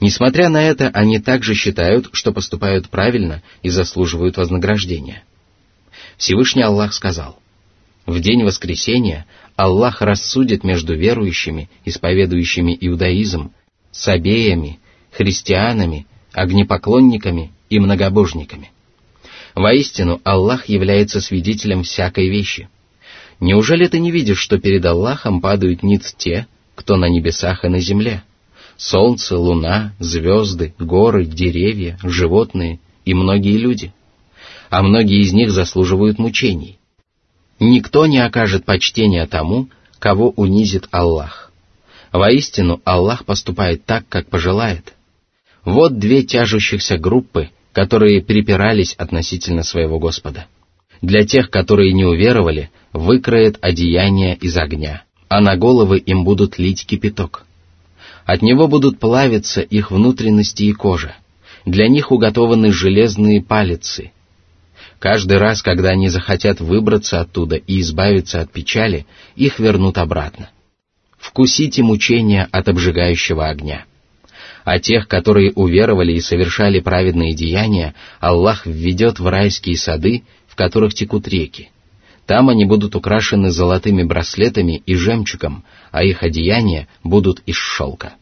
Несмотря 0.00 0.50
на 0.50 0.62
это, 0.62 0.88
они 0.88 1.18
также 1.18 1.54
считают, 1.54 2.10
что 2.12 2.32
поступают 2.32 2.90
правильно 2.90 3.42
и 3.62 3.70
заслуживают 3.70 4.36
вознаграждения. 4.36 5.24
Всевышний 6.18 6.60
Аллах 6.60 6.92
сказал, 6.92 7.38
«В 8.06 8.20
день 8.20 8.44
воскресения 8.44 9.26
Аллах 9.56 10.00
рассудит 10.00 10.62
между 10.62 10.94
верующими, 10.94 11.68
исповедующими 11.84 12.76
иудаизм, 12.80 13.52
сабеями, 13.90 14.78
христианами, 15.10 16.06
огнепоклонниками 16.32 17.52
и 17.70 17.80
многобожниками. 17.80 18.70
Воистину, 19.54 20.20
Аллах 20.22 20.68
является 20.68 21.20
свидетелем 21.20 21.82
всякой 21.82 22.28
вещи. 22.28 22.68
Неужели 23.40 23.86
ты 23.86 23.98
не 23.98 24.10
видишь, 24.10 24.38
что 24.38 24.58
перед 24.58 24.84
Аллахом 24.84 25.40
падают 25.40 25.82
ниц 25.82 26.14
те, 26.16 26.46
кто 26.74 26.96
на 26.96 27.08
небесах 27.08 27.64
и 27.64 27.68
на 27.68 27.80
земле? 27.80 28.22
Солнце, 28.76 29.38
луна, 29.38 29.94
звезды, 29.98 30.74
горы, 30.78 31.24
деревья, 31.24 31.98
животные 32.02 32.78
и 33.06 33.14
многие 33.14 33.56
люди. 33.56 33.92
А 34.68 34.82
многие 34.82 35.22
из 35.22 35.32
них 35.32 35.50
заслуживают 35.50 36.18
мучений. 36.18 36.78
Никто 37.58 38.06
не 38.06 38.18
окажет 38.18 38.64
почтения 38.64 39.26
тому, 39.26 39.68
кого 39.98 40.30
унизит 40.30 40.88
Аллах. 40.90 41.52
Воистину, 42.12 42.80
Аллах 42.84 43.24
поступает 43.24 43.84
так, 43.84 44.04
как 44.08 44.28
пожелает. 44.28 44.94
Вот 45.64 45.98
две 45.98 46.22
тяжущихся 46.22 46.98
группы, 46.98 47.50
которые 47.72 48.22
припирались 48.22 48.94
относительно 48.94 49.62
своего 49.62 49.98
Господа. 49.98 50.46
Для 51.02 51.26
тех, 51.26 51.50
которые 51.50 51.92
не 51.92 52.04
уверовали, 52.04 52.70
выкроет 52.92 53.58
одеяние 53.60 54.36
из 54.36 54.56
огня, 54.56 55.02
а 55.28 55.40
на 55.40 55.56
головы 55.56 55.98
им 55.98 56.24
будут 56.24 56.58
лить 56.58 56.86
кипяток. 56.86 57.44
От 58.24 58.42
него 58.42 58.68
будут 58.68 58.98
плавиться 58.98 59.60
их 59.60 59.90
внутренности 59.90 60.64
и 60.64 60.72
кожа. 60.72 61.16
Для 61.64 61.88
них 61.88 62.12
уготованы 62.12 62.72
железные 62.72 63.42
палицы, 63.42 64.12
Каждый 65.06 65.38
раз, 65.38 65.62
когда 65.62 65.90
они 65.90 66.08
захотят 66.08 66.58
выбраться 66.60 67.20
оттуда 67.20 67.54
и 67.54 67.80
избавиться 67.80 68.40
от 68.40 68.50
печали, 68.50 69.06
их 69.36 69.60
вернут 69.60 69.98
обратно. 69.98 70.50
Вкусите 71.16 71.84
мучения 71.84 72.48
от 72.50 72.66
обжигающего 72.68 73.46
огня. 73.46 73.84
А 74.64 74.80
тех, 74.80 75.06
которые 75.06 75.52
уверовали 75.52 76.14
и 76.14 76.20
совершали 76.20 76.80
праведные 76.80 77.34
деяния, 77.34 77.94
Аллах 78.18 78.66
введет 78.66 79.20
в 79.20 79.28
райские 79.28 79.76
сады, 79.76 80.24
в 80.48 80.56
которых 80.56 80.92
текут 80.92 81.28
реки. 81.28 81.70
Там 82.26 82.48
они 82.48 82.64
будут 82.64 82.96
украшены 82.96 83.52
золотыми 83.52 84.02
браслетами 84.02 84.82
и 84.86 84.96
жемчугом, 84.96 85.64
а 85.92 86.02
их 86.02 86.24
одеяния 86.24 86.88
будут 87.04 87.44
из 87.46 87.54
шелка. 87.54 88.14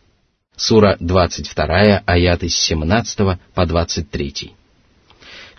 Сура 0.54 0.98
22, 1.00 2.02
аяты 2.04 2.50
с 2.50 2.56
17 2.56 3.38
по 3.54 3.64
23. 3.64 4.52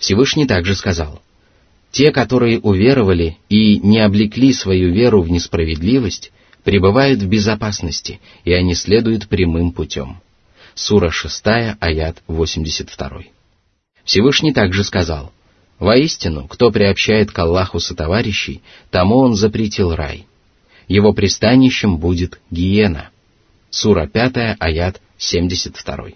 Всевышний 0.05 0.45
также 0.45 0.75
сказал, 0.75 1.19
«Те, 1.89 2.11
которые 2.11 2.59
уверовали 2.59 3.39
и 3.49 3.79
не 3.79 3.97
облекли 3.97 4.53
свою 4.53 4.93
веру 4.93 5.23
в 5.23 5.31
несправедливость, 5.31 6.31
пребывают 6.63 7.23
в 7.23 7.27
безопасности, 7.27 8.19
и 8.43 8.53
они 8.53 8.75
следуют 8.75 9.27
прямым 9.27 9.71
путем». 9.71 10.21
Сура 10.75 11.09
6, 11.09 11.43
аят 11.79 12.21
82. 12.27 13.23
Всевышний 14.03 14.53
также 14.53 14.83
сказал, 14.83 15.33
«Воистину, 15.79 16.47
кто 16.47 16.69
приобщает 16.69 17.31
к 17.31 17.39
Аллаху 17.39 17.79
сотоварищей, 17.79 18.61
тому 18.91 19.17
он 19.17 19.33
запретил 19.33 19.95
рай. 19.95 20.27
Его 20.87 21.13
пристанищем 21.13 21.97
будет 21.97 22.39
гиена». 22.51 23.09
Сура 23.71 24.05
5, 24.05 24.57
аят 24.59 25.01
72. 25.17 26.09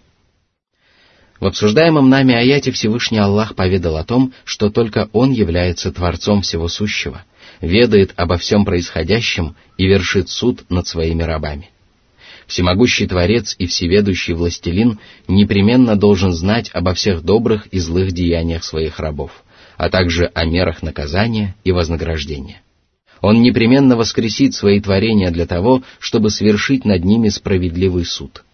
В 1.39 1.45
обсуждаемом 1.45 2.10
нами 2.10 2.36
аяте 2.36 2.71
Всевышний 2.71 3.17
Аллах 3.17 3.56
поведал 3.56 3.95
о 3.95 4.04
том, 4.04 4.34
что 4.43 4.69
только 4.69 5.10
Он 5.13 5.32
является 5.32 5.91
Творцом 5.91 6.41
всего 6.41 6.67
сущего, 6.67 7.23
ведает 7.62 8.13
обо 8.17 8.38
всем 8.38 8.65
происходящем 8.65 9.56
и 9.78 9.88
вершит 9.88 10.30
суд 10.30 10.69
над 10.69 10.88
своими 10.88 11.23
рабами. 11.23 11.69
Всемогущий 12.45 13.08
Творец 13.08 13.56
и 13.58 13.67
Всеведущий 13.67 14.34
Властелин 14.34 14.99
непременно 15.28 15.95
должен 15.95 16.34
знать 16.34 16.71
обо 16.73 16.93
всех 16.93 17.23
добрых 17.23 17.67
и 17.67 17.80
злых 17.80 18.12
деяниях 18.12 18.63
своих 18.63 18.99
рабов, 18.99 19.32
а 19.78 19.89
также 19.89 20.25
о 20.34 20.45
мерах 20.45 20.82
наказания 20.82 21.56
и 21.63 21.71
вознаграждения. 21.71 22.62
Он 23.21 23.41
непременно 23.41 23.95
воскресит 23.95 24.56
свои 24.56 24.82
творения 24.82 25.30
для 25.30 25.45
того, 25.45 25.84
чтобы 25.99 26.32
свершить 26.32 26.86
над 26.86 27.06
ними 27.06 27.30
справедливый 27.30 28.04
суд– 28.04 28.43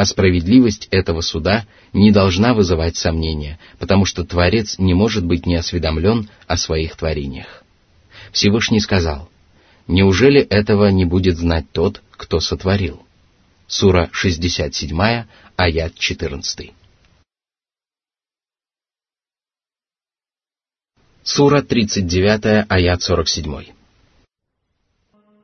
а 0.00 0.06
справедливость 0.06 0.88
этого 0.90 1.20
суда 1.20 1.66
не 1.92 2.10
должна 2.10 2.54
вызывать 2.54 2.96
сомнения, 2.96 3.58
потому 3.78 4.06
что 4.06 4.24
Творец 4.24 4.78
не 4.78 4.94
может 4.94 5.26
быть 5.26 5.44
неосведомлен 5.44 6.30
о 6.46 6.56
своих 6.56 6.96
творениях. 6.96 7.62
Всевышний 8.32 8.80
сказал, 8.80 9.28
«Неужели 9.86 10.40
этого 10.40 10.88
не 10.88 11.04
будет 11.04 11.36
знать 11.36 11.66
тот, 11.72 12.00
кто 12.12 12.40
сотворил?» 12.40 13.02
Сура 13.66 14.08
67, 14.10 15.26
аят 15.56 15.94
14. 15.94 16.72
Сура 21.22 21.60
39, 21.60 22.64
аят 22.70 23.02
47. 23.02 23.79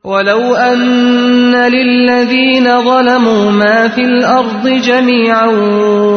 ولو 0.07 0.55
أن 0.55 1.55
للذين 1.55 2.81
ظلموا 2.81 3.51
ما 3.51 3.87
في 3.87 4.01
الأرض 4.01 4.67
جميعا 4.67 5.45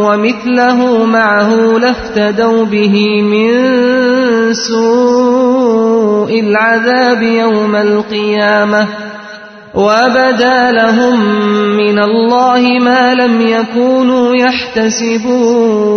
ومثله 0.06 1.04
معه 1.04 1.78
لافتدوا 1.78 2.64
به 2.64 3.22
من 3.22 3.50
سوء 4.52 6.40
العذاب 6.40 7.22
يوم 7.22 7.76
القيامة 7.76 8.88
وبدا 9.74 10.70
لهم 10.72 11.20
من 11.76 11.98
الله 11.98 12.78
ما 12.80 13.14
لم 13.14 13.40
يكونوا 13.40 14.36
يحتسبون 14.36 15.90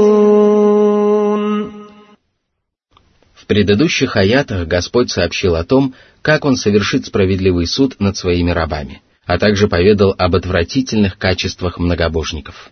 В 3.44 3.46
предыдущих 3.46 4.16
аятах 4.16 4.70
Господь 4.70 5.12
сообщил 5.12 5.56
о 5.56 5.66
том, 5.66 5.96
как 6.22 6.46
Он 6.46 6.56
совершит 6.56 7.06
справедливый 7.08 7.68
суд 7.68 8.00
над 8.00 8.16
своими 8.16 8.52
рабами, 8.52 9.02
а 9.26 9.38
также 9.38 9.68
поведал 9.68 10.16
об 10.18 10.38
отвратительных 10.38 11.18
качествах 11.18 11.78
многобожников. 11.78 12.72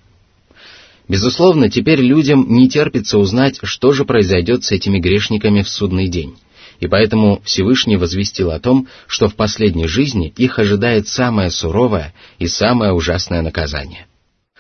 Безусловно, 1.10 1.70
теперь 1.70 2.00
людям 2.00 2.46
не 2.48 2.70
терпится 2.70 3.18
узнать, 3.18 3.60
что 3.64 3.92
же 3.92 4.06
произойдет 4.06 4.64
с 4.64 4.72
этими 4.72 4.98
грешниками 4.98 5.62
в 5.62 5.68
судный 5.68 6.08
день. 6.08 6.38
И 6.80 6.88
поэтому 6.88 7.42
Всевышний 7.44 7.98
возвестил 7.98 8.50
о 8.52 8.62
том, 8.62 8.88
что 9.08 9.28
в 9.28 9.36
последней 9.36 9.88
жизни 9.88 10.34
их 10.38 10.58
ожидает 10.58 11.10
самое 11.10 11.52
суровое 11.52 12.14
и 12.40 12.48
самое 12.48 12.94
ужасное 12.94 13.42
наказание. 13.42 14.08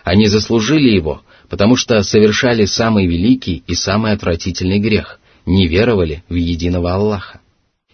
Они 0.03 0.27
заслужили 0.27 0.89
его, 0.89 1.21
потому 1.47 1.77
что 1.77 2.03
совершали 2.03 2.65
самый 2.65 3.07
великий 3.07 3.63
и 3.65 3.75
самый 3.75 4.11
отвратительный 4.11 4.79
грех, 4.79 5.20
не 5.45 5.67
веровали 5.67 6.23
в 6.29 6.35
единого 6.35 6.93
Аллаха. 6.93 7.41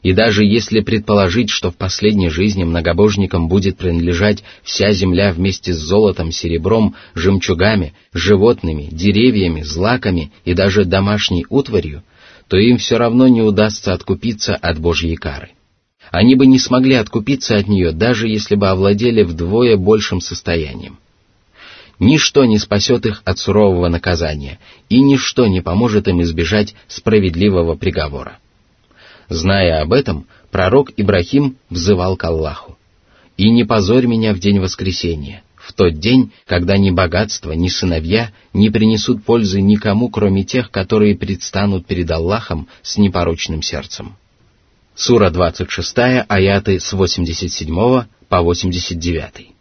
И 0.03 0.13
даже 0.13 0.45
если 0.45 0.79
предположить, 0.81 1.49
что 1.49 1.71
в 1.71 1.75
последней 1.75 2.29
жизни 2.29 2.63
многобожникам 2.63 3.47
будет 3.47 3.77
принадлежать 3.77 4.43
вся 4.63 4.91
земля 4.91 5.33
вместе 5.33 5.73
с 5.73 5.77
золотом, 5.77 6.31
серебром, 6.31 6.95
жемчугами, 7.15 7.93
животными, 8.13 8.87
деревьями, 8.91 9.63
злаками 9.63 10.31
и 10.45 10.53
даже 10.53 10.85
домашней 10.85 11.45
утварью, 11.49 12.03
то 12.47 12.57
им 12.57 12.77
все 12.77 12.97
равно 12.97 13.27
не 13.27 13.41
удастся 13.41 13.93
откупиться 13.93 14.55
от 14.55 14.79
Божьей 14.79 15.15
кары. 15.15 15.49
Они 16.11 16.35
бы 16.35 16.45
не 16.45 16.59
смогли 16.59 16.93
откупиться 16.93 17.55
от 17.55 17.67
нее, 17.67 17.91
даже 17.91 18.29
если 18.29 18.55
бы 18.55 18.69
овладели 18.69 19.23
вдвое 19.23 19.75
большим 19.75 20.21
состоянием. 20.21 20.99
Ничто 21.99 22.45
не 22.45 22.59
спасет 22.59 23.05
их 23.05 23.21
от 23.25 23.39
сурового 23.39 23.87
наказания, 23.87 24.59
и 24.87 25.01
ничто 25.01 25.47
не 25.47 25.61
поможет 25.61 26.07
им 26.07 26.21
избежать 26.21 26.75
справедливого 26.87 27.75
приговора. 27.75 28.37
Зная 29.29 29.81
об 29.81 29.93
этом, 29.93 30.27
пророк 30.51 30.91
Ибрахим 30.95 31.57
взывал 31.69 32.15
к 32.15 32.23
Аллаху. 32.23 32.77
«И 33.35 33.49
не 33.49 33.63
позорь 33.63 34.05
меня 34.05 34.33
в 34.33 34.39
день 34.39 34.59
воскресения, 34.59 35.43
в 35.55 35.73
тот 35.73 35.99
день, 35.99 36.31
когда 36.45 36.77
ни 36.77 36.91
богатство, 36.91 37.51
ни 37.51 37.67
сыновья 37.67 38.31
не 38.53 38.69
принесут 38.69 39.23
пользы 39.23 39.61
никому, 39.61 40.09
кроме 40.09 40.43
тех, 40.43 40.71
которые 40.71 41.15
предстанут 41.15 41.85
перед 41.87 42.09
Аллахом 42.11 42.67
с 42.83 42.97
непорочным 42.97 43.61
сердцем». 43.61 44.15
Сура 44.95 45.29
26, 45.29 46.25
аяты 46.27 46.79
с 46.79 46.93
87 46.93 48.05
по 48.29 48.41
89. 48.41 49.56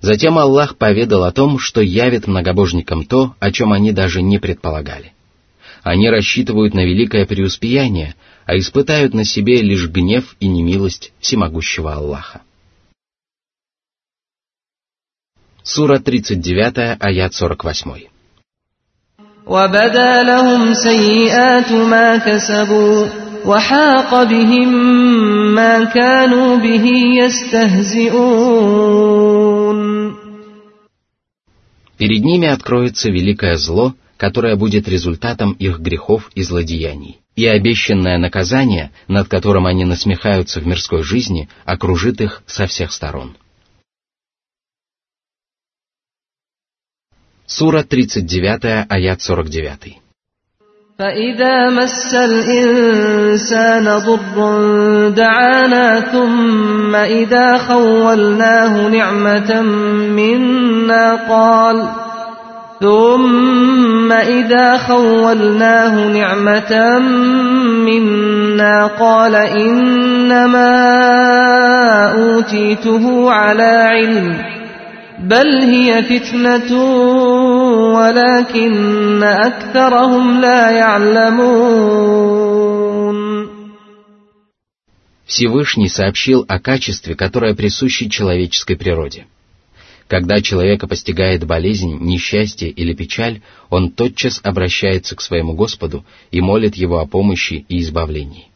Затем 0.00 0.36
Аллах 0.36 0.76
поведал 0.76 1.22
о 1.24 1.32
том, 1.32 1.58
что 1.60 1.80
явит 1.80 2.26
многобожникам 2.26 3.04
то, 3.06 3.36
о 3.38 3.52
чем 3.52 3.72
они 3.72 3.92
даже 3.92 4.20
не 4.20 4.38
предполагали. 4.38 5.12
Они 5.82 6.10
рассчитывают 6.10 6.74
на 6.74 6.84
великое 6.84 7.24
преуспеяние, 7.24 8.16
а 8.44 8.56
испытают 8.56 9.14
на 9.14 9.24
себе 9.24 9.62
лишь 9.62 9.88
гнев 9.88 10.36
и 10.40 10.48
немилость 10.48 11.12
всемогущего 11.20 11.94
Аллаха. 11.94 12.42
Сура 15.62 16.00
39, 16.00 16.96
аят 17.00 17.34
48. 17.34 18.08
وبدا 19.46 20.22
لهم 20.22 20.74
سيئات 20.74 21.72
ما 21.72 22.16
كسبوا 22.16 23.06
وحاق 23.46 24.22
بهم 24.22 24.74
ما 25.54 25.84
كانوا 25.84 26.56
به 26.56 26.86
يستهزئون 27.24 28.52
Перед 31.98 32.24
ними 32.24 32.48
откроется 32.48 33.10
великое 33.10 33.56
зло, 33.56 33.94
которое 34.16 34.56
будет 34.56 34.88
результатом 34.88 35.52
их 35.52 35.78
грехов 35.78 36.30
и 36.34 36.42
злодеяний 36.42 37.22
и 37.36 37.46
обещанное 37.46 38.18
наказание, 38.18 38.92
над 39.08 39.28
которым 39.28 39.66
они 39.66 39.84
насмехаются 39.84 40.60
в 40.60 40.66
мирской 40.66 41.02
жизни, 41.02 41.48
окружит 41.64 42.20
их 42.20 42.42
со 42.46 42.66
всех 42.66 42.92
сторон. 42.92 43.36
Сура 47.46 47.82
39, 47.82 48.86
аят 48.88 49.20
49. 49.20 49.98
فإذا 50.99 51.69
مس 51.69 52.15
الإنسان 52.15 53.85
ضر 53.85 55.09
دعانا 55.09 55.99
ثم 55.99 56.95
إذا 56.95 57.57
خولناه 57.57 58.87
نعمة 58.87 59.61
منا 60.17 61.15
قال 61.29 61.83
ثم 62.81 64.11
إذا 64.11 64.77
خولناه 64.77 66.07
نعمة 66.07 66.99
منا 67.85 68.87
قال 68.87 69.35
إنما 69.35 70.73
أوتيته 72.11 73.31
على 73.31 73.89
علم 73.91 74.37
بل 75.18 75.60
هي 75.62 76.02
فتنة 76.02 76.84
ولكن 77.94 79.22
أكثرهم 79.22 80.40
لا 80.40 80.70
يعلمون 80.70 82.32
Всевышний 85.26 85.88
сообщил 85.88 86.44
о 86.46 86.58
качестве, 86.60 87.14
которое 87.14 87.54
присуще 87.54 88.10
человеческой 88.10 88.76
природе – 88.76 89.32
когда 90.12 90.42
человека 90.42 90.86
постигает 90.86 91.46
болезнь, 91.46 91.96
несчастье 92.00 92.68
или 92.68 92.92
печаль, 92.92 93.40
он 93.70 93.92
тотчас 93.92 94.40
обращается 94.42 95.16
к 95.16 95.22
своему 95.22 95.54
Господу 95.54 96.04
и 96.30 96.42
молит 96.42 96.74
его 96.74 96.98
о 96.98 97.06
помощи 97.06 97.64
и 97.66 97.80
избавлении. 97.80 98.48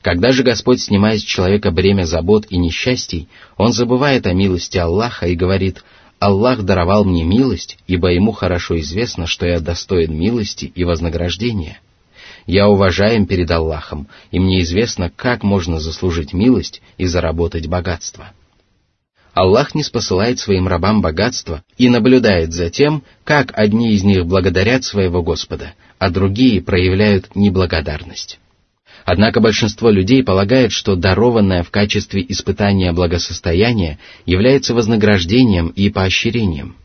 Когда 0.00 0.32
же 0.32 0.42
Господь 0.42 0.80
снимает 0.80 1.20
с 1.20 1.24
человека 1.24 1.70
бремя 1.72 2.04
забот 2.04 2.46
и 2.48 2.56
несчастий, 2.56 3.28
он 3.58 3.74
забывает 3.74 4.26
о 4.26 4.32
милости 4.32 4.78
Аллаха 4.78 5.26
и 5.26 5.34
говорит 5.34 5.84
«Аллах 6.19 6.63
даровал 6.63 7.05
мне 7.05 7.23
милость, 7.23 7.77
ибо 7.87 8.09
ему 8.09 8.31
хорошо 8.31 8.79
известно, 8.79 9.25
что 9.25 9.45
я 9.45 9.59
достоин 9.59 10.17
милости 10.17 10.71
и 10.75 10.83
вознаграждения». 10.83 11.79
Я 12.45 12.67
уважаем 12.67 13.27
перед 13.27 13.51
Аллахом, 13.51 14.07
и 14.31 14.39
мне 14.39 14.61
известно, 14.61 15.11
как 15.15 15.43
можно 15.43 15.79
заслужить 15.79 16.33
милость 16.33 16.81
и 16.97 17.05
заработать 17.05 17.67
богатство. 17.67 18.31
Аллах 19.33 19.75
не 19.75 19.83
спосылает 19.83 20.39
своим 20.39 20.67
рабам 20.67 21.01
богатство 21.01 21.63
и 21.77 21.89
наблюдает 21.89 22.51
за 22.51 22.71
тем, 22.71 23.03
как 23.23 23.51
одни 23.55 23.93
из 23.93 24.03
них 24.03 24.25
благодарят 24.25 24.83
своего 24.83 25.21
Господа, 25.21 25.75
а 25.99 26.09
другие 26.09 26.61
проявляют 26.61 27.35
неблагодарность. 27.35 28.39
Однако 29.04 29.40
большинство 29.40 29.90
людей 29.90 30.22
полагает, 30.22 30.72
что 30.72 30.96
дарованное 30.96 31.62
в 31.62 31.70
качестве 31.70 32.24
испытания 32.26 32.92
благосостояние 32.92 33.98
является 34.24 34.74
вознаграждением 34.74 35.68
и 35.68 35.90
поощрением. 35.90 36.76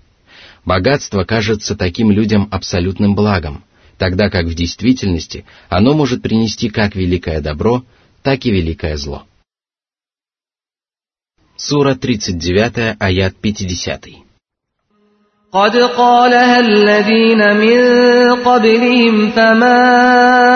Богатство 0.65 1.23
кажется 1.23 1.75
таким 1.75 2.11
людям 2.11 2.49
абсолютным 2.51 3.15
благом, 3.15 3.63
тогда 3.97 4.29
как 4.29 4.45
в 4.45 4.53
действительности 4.53 5.45
оно 5.69 5.93
может 5.93 6.21
принести 6.21 6.69
как 6.69 6.95
великое 6.95 7.41
добро, 7.41 7.83
так 8.21 8.45
и 8.45 8.51
великое 8.51 8.97
зло. 8.97 9.23
Сура 11.55 11.95
39, 11.95 12.97
аят 12.99 13.35
50. 13.35 14.05
قد 15.51 15.75
قالها 15.75 16.59
الذين 16.59 17.57
من 17.57 17.79
قبلهم 18.43 19.31
فما 19.31 20.52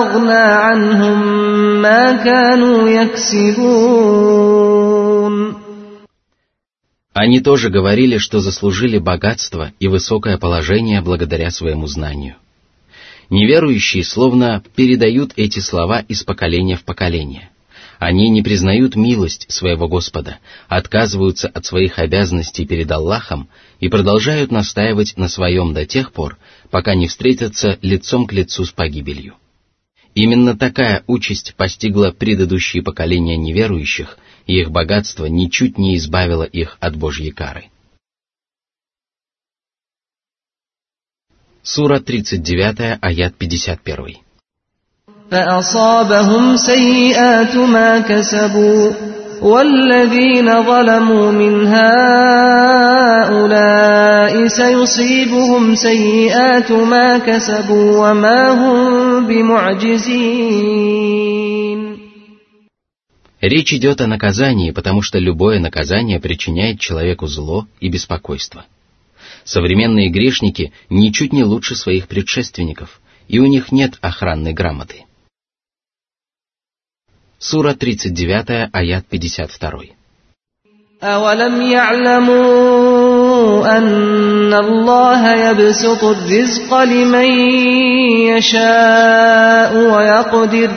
أغنى 0.00 0.46
عنهم 0.66 1.18
ما 1.82 2.12
كانوا 2.24 2.88
يكسبون 2.88 4.36
Они 7.18 7.40
тоже 7.40 7.70
говорили, 7.70 8.18
что 8.18 8.40
заслужили 8.40 8.98
богатство 8.98 9.72
и 9.80 9.88
высокое 9.88 10.36
положение 10.36 11.00
благодаря 11.00 11.50
своему 11.50 11.86
знанию. 11.86 12.36
Неверующие 13.30 14.04
словно 14.04 14.62
передают 14.74 15.32
эти 15.36 15.60
слова 15.60 16.00
из 16.00 16.22
поколения 16.24 16.76
в 16.76 16.84
поколение. 16.84 17.48
Они 17.98 18.28
не 18.28 18.42
признают 18.42 18.96
милость 18.96 19.50
своего 19.50 19.88
Господа, 19.88 20.38
отказываются 20.68 21.48
от 21.48 21.64
своих 21.64 21.98
обязанностей 21.98 22.66
перед 22.66 22.90
Аллахом 22.90 23.48
и 23.80 23.88
продолжают 23.88 24.52
настаивать 24.52 25.16
на 25.16 25.28
своем 25.28 25.72
до 25.72 25.86
тех 25.86 26.12
пор, 26.12 26.36
пока 26.70 26.94
не 26.94 27.08
встретятся 27.08 27.78
лицом 27.82 28.26
к 28.26 28.32
лицу 28.32 28.64
с 28.64 28.72
погибелью. 28.72 29.34
Именно 30.14 30.56
такая 30.56 31.04
участь 31.06 31.54
постигла 31.56 32.10
предыдущие 32.10 32.82
поколения 32.82 33.36
неверующих, 33.36 34.18
и 34.46 34.60
их 34.60 34.70
богатство 34.70 35.26
ничуть 35.26 35.76
не 35.78 35.96
избавило 35.96 36.44
их 36.44 36.78
от 36.80 36.96
Божьей 36.96 37.32
кары. 37.32 37.66
Сура 41.62 42.00
39, 42.00 42.98
аят 43.02 43.34
51. 43.34 44.16
فأصابهم 45.30 46.56
سيئات 46.56 47.56
ما 47.56 47.98
كسبوا 47.98 48.92
والذين 49.42 50.62
ظلموا 50.62 51.32
من 51.32 51.66
هؤلاء 51.66 53.26
سيصيبهم 54.48 55.74
سيئات 55.74 56.72
ما 56.72 57.18
كسبوا 57.18 58.10
وما 58.10 58.40
هم 58.50 59.26
بمعجزين 59.26 60.76
Речь 63.42 63.74
идет 63.74 64.00
о 64.00 64.06
наказании, 64.06 64.70
потому 64.70 65.02
что 65.02 65.18
любое 65.18 65.60
наказание 65.60 66.18
причиняет 66.18 66.80
человеку 66.80 67.26
зло 67.26 67.66
и 67.80 67.88
беспокойство. 67.88 68.64
Современные 69.44 70.08
грешники 70.08 70.72
ничуть 70.88 71.32
не 71.32 71.44
лучше 71.44 71.76
своих 71.76 72.08
предшественников, 72.08 73.00
и 73.28 73.38
у 73.38 73.46
них 73.46 73.70
нет 73.72 73.98
охранной 74.00 74.52
грамоты. 74.52 75.04
Сура 77.38 77.74
39, 77.74 78.70
аят 78.72 79.06
52. 79.06 79.96
أولم 81.02 81.62
يعلموا 81.62 82.69
أن 83.78 84.54
الله 84.54 85.50
يبسط 85.50 86.04
الرزق 86.04 86.74
لمن 86.82 87.30
يشاء 88.30 89.76
ويقدر 89.76 90.70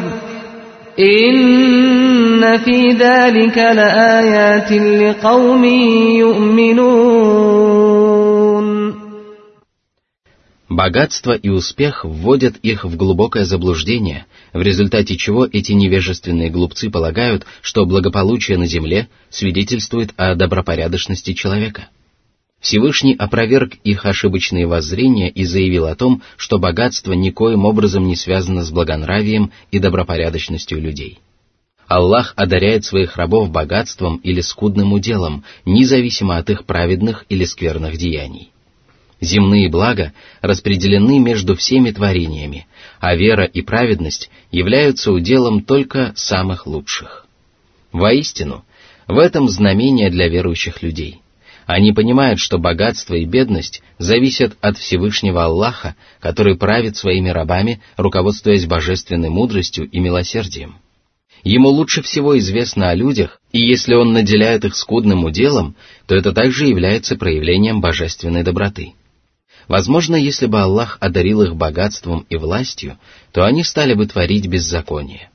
إن 1.00 2.58
في 2.58 2.92
ذلك 2.92 3.58
لآيات 3.58 4.72
لقوم 4.72 5.66
يؤمنون 6.24 7.40
Богатство 10.70 11.34
и 11.34 11.50
успех 11.50 12.06
вводят 12.06 12.58
их 12.58 12.86
в 12.86 12.96
глубокое 12.96 13.44
заблуждение, 13.44 14.28
в 14.54 14.62
результате 14.62 15.18
чего 15.18 15.46
эти 15.46 15.74
невежественные 15.74 16.50
глупцы 16.50 16.90
полагают, 16.92 17.46
что 17.62 17.86
благополучие 17.86 18.58
на 18.58 18.68
земле 18.68 19.10
свидетельствует 19.30 20.12
о 20.16 20.36
добропорядочности 20.36 21.34
человека. 21.34 21.90
Всевышний 22.65 23.15
опроверг 23.15 23.75
их 23.85 24.07
ошибочные 24.07 24.67
воззрения 24.67 25.29
и 25.29 25.45
заявил 25.45 25.85
о 25.85 25.95
том, 25.95 26.23
что 26.39 26.59
богатство 26.59 27.13
никоим 27.13 27.67
образом 27.67 28.07
не 28.07 28.17
связано 28.17 28.65
с 28.65 28.71
благонравием 28.71 29.53
и 29.71 29.79
добропорядочностью 29.79 30.81
людей. 30.81 31.19
Аллах 31.89 32.33
одаряет 32.37 32.87
своих 32.87 33.19
рабов 33.19 33.51
богатством 33.51 34.17
или 34.17 34.41
скудным 34.41 34.95
уделом, 34.95 35.45
независимо 35.67 36.39
от 36.39 36.49
их 36.49 36.65
праведных 36.65 37.27
или 37.29 37.45
скверных 37.45 37.99
деяний. 37.99 38.51
Земные 39.21 39.69
блага 39.69 40.15
распределены 40.41 41.19
между 41.19 41.57
всеми 41.57 41.91
творениями, 41.91 42.67
а 42.99 43.15
вера 43.15 43.45
и 43.45 43.61
праведность 43.61 44.31
являются 44.51 45.13
уделом 45.13 45.65
только 45.65 46.15
самых 46.17 46.67
лучших. 46.67 47.27
Воистину, 47.93 48.65
в 49.07 49.19
этом 49.19 49.51
знамение 49.51 50.09
для 50.09 50.29
верующих 50.29 50.83
людей. 50.83 51.21
Они 51.67 51.93
понимают, 51.93 52.41
что 52.41 52.59
богатство 52.59 53.15
и 53.15 53.25
бедность 53.25 53.83
зависят 53.99 54.57
от 54.61 54.77
Всевышнего 54.77 55.45
Аллаха, 55.45 55.97
который 56.21 56.57
правит 56.57 56.97
своими 56.97 57.31
рабами, 57.31 57.81
руководствуясь 57.97 58.67
божественной 58.67 59.31
мудростью 59.31 59.89
и 59.89 59.99
милосердием. 59.99 60.77
Ему 61.43 61.69
лучше 61.69 62.03
всего 62.03 62.39
известно 62.39 62.91
о 62.91 62.95
людях, 62.95 63.41
и 63.53 63.61
если 63.61 63.95
он 63.95 64.13
наделяет 64.13 64.65
их 64.65 64.75
скудным 64.77 65.25
уделом, 65.25 65.77
то 66.07 66.15
это 66.15 66.33
также 66.33 66.67
является 66.67 67.17
проявлением 67.17 67.81
божественной 67.81 68.43
доброты. 68.43 68.95
Возможно, 69.69 70.17
если 70.17 70.47
бы 70.47 70.61
Аллах 70.61 70.99
одарил 71.01 71.43
их 71.43 71.57
богатством 71.57 72.27
и 72.29 72.37
властью, 72.37 72.99
то 73.33 73.45
они 73.45 73.63
стали 73.63 73.95
бы 73.95 74.07
творить 74.07 74.47
беззаконие. 74.47 75.31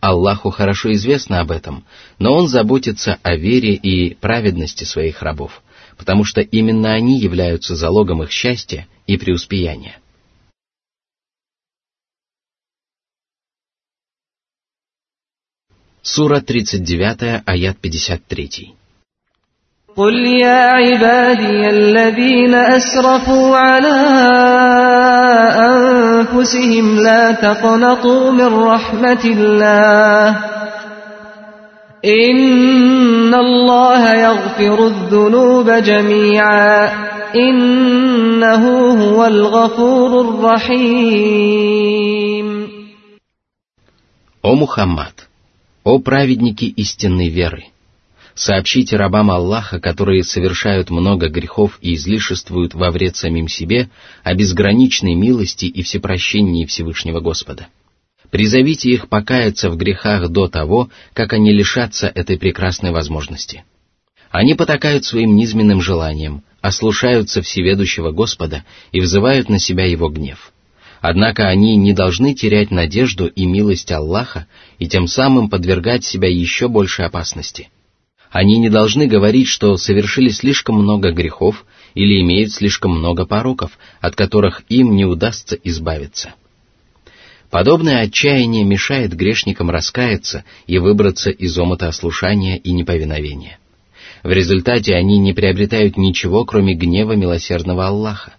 Аллаху 0.00 0.50
хорошо 0.50 0.92
известно 0.92 1.40
об 1.40 1.50
этом, 1.50 1.84
но 2.18 2.34
Он 2.34 2.46
заботится 2.46 3.18
о 3.22 3.36
вере 3.36 3.74
и 3.74 4.14
праведности 4.14 4.84
своих 4.84 5.22
рабов, 5.22 5.62
потому 5.96 6.24
что 6.24 6.42
именно 6.42 6.92
они 6.92 7.18
являются 7.18 7.74
залогом 7.74 8.22
их 8.22 8.30
счастья 8.30 8.86
и 9.06 9.16
преуспеяния. 9.16 9.98
Сура 16.02 16.42
39, 16.42 17.42
аят 17.46 17.78
53. 17.78 18.74
قل 19.96 20.14
يا 20.26 20.62
عبادي 20.74 21.68
الذين 21.70 22.54
أسرفوا 22.54 23.56
على 23.56 23.94
أنفسهم 25.66 26.96
لا 26.98 27.32
تقنطوا 27.32 28.30
من 28.30 28.54
رحمة 28.54 29.24
الله 29.24 30.36
إن 32.04 33.34
الله 33.34 34.14
يغفر 34.14 34.86
الذنوب 34.86 35.70
جميعا 35.70 36.92
إنه 37.36 38.64
هو 39.04 39.26
الغفور 39.26 40.20
الرحيم 40.20 41.74
О 44.44 44.54
Мухаммад! 44.56 45.26
О 45.84 45.98
праведники 46.00 46.66
истинной 46.66 47.30
веры! 47.30 47.64
Сообщите 48.39 48.95
рабам 48.95 49.31
Аллаха, 49.31 49.81
которые 49.81 50.23
совершают 50.23 50.89
много 50.89 51.27
грехов 51.27 51.77
и 51.81 51.95
излишествуют 51.95 52.73
во 52.73 52.89
вред 52.89 53.17
самим 53.17 53.49
себе, 53.49 53.89
о 54.23 54.33
безграничной 54.33 55.13
милости 55.13 55.65
и 55.65 55.83
всепрощении 55.83 56.63
Всевышнего 56.63 57.19
Господа. 57.19 57.67
Призовите 58.31 58.91
их 58.91 59.09
покаяться 59.09 59.69
в 59.69 59.75
грехах 59.75 60.29
до 60.29 60.47
того, 60.47 60.89
как 61.13 61.33
они 61.33 61.51
лишатся 61.51 62.07
этой 62.07 62.37
прекрасной 62.37 62.91
возможности. 62.91 63.65
Они 64.31 64.55
потакают 64.55 65.03
своим 65.03 65.35
низменным 65.35 65.81
желанием, 65.81 66.41
ослушаются 66.61 67.41
всеведущего 67.41 68.11
Господа 68.11 68.63
и 68.93 69.01
взывают 69.01 69.49
на 69.49 69.59
себя 69.59 69.83
его 69.83 70.07
гнев. 70.07 70.53
Однако 71.01 71.49
они 71.49 71.75
не 71.75 71.91
должны 71.91 72.33
терять 72.33 72.71
надежду 72.71 73.27
и 73.27 73.45
милость 73.45 73.91
Аллаха 73.91 74.47
и 74.77 74.87
тем 74.87 75.07
самым 75.07 75.49
подвергать 75.49 76.05
себя 76.05 76.29
еще 76.29 76.69
большей 76.69 77.05
опасности– 77.05 77.67
они 78.29 78.59
не 78.59 78.69
должны 78.69 79.07
говорить, 79.07 79.47
что 79.47 79.77
совершили 79.77 80.29
слишком 80.29 80.75
много 80.75 81.11
грехов 81.11 81.65
или 81.95 82.21
имеют 82.21 82.51
слишком 82.51 82.91
много 82.91 83.25
пороков, 83.25 83.71
от 83.99 84.15
которых 84.15 84.63
им 84.69 84.95
не 84.95 85.05
удастся 85.05 85.57
избавиться. 85.63 86.35
Подобное 87.49 88.01
отчаяние 88.01 88.63
мешает 88.63 89.15
грешникам 89.15 89.71
раскаяться 89.71 90.43
и 90.67 90.77
выбраться 90.77 91.31
из 91.31 91.57
омута 91.57 91.87
ослушания 91.87 92.57
и 92.57 92.71
неповиновения. 92.71 93.57
В 94.23 94.29
результате 94.29 94.93
они 94.93 95.17
не 95.17 95.33
приобретают 95.33 95.97
ничего, 95.97 96.45
кроме 96.45 96.75
гнева 96.75 97.13
милосердного 97.13 97.87
Аллаха. 97.87 98.33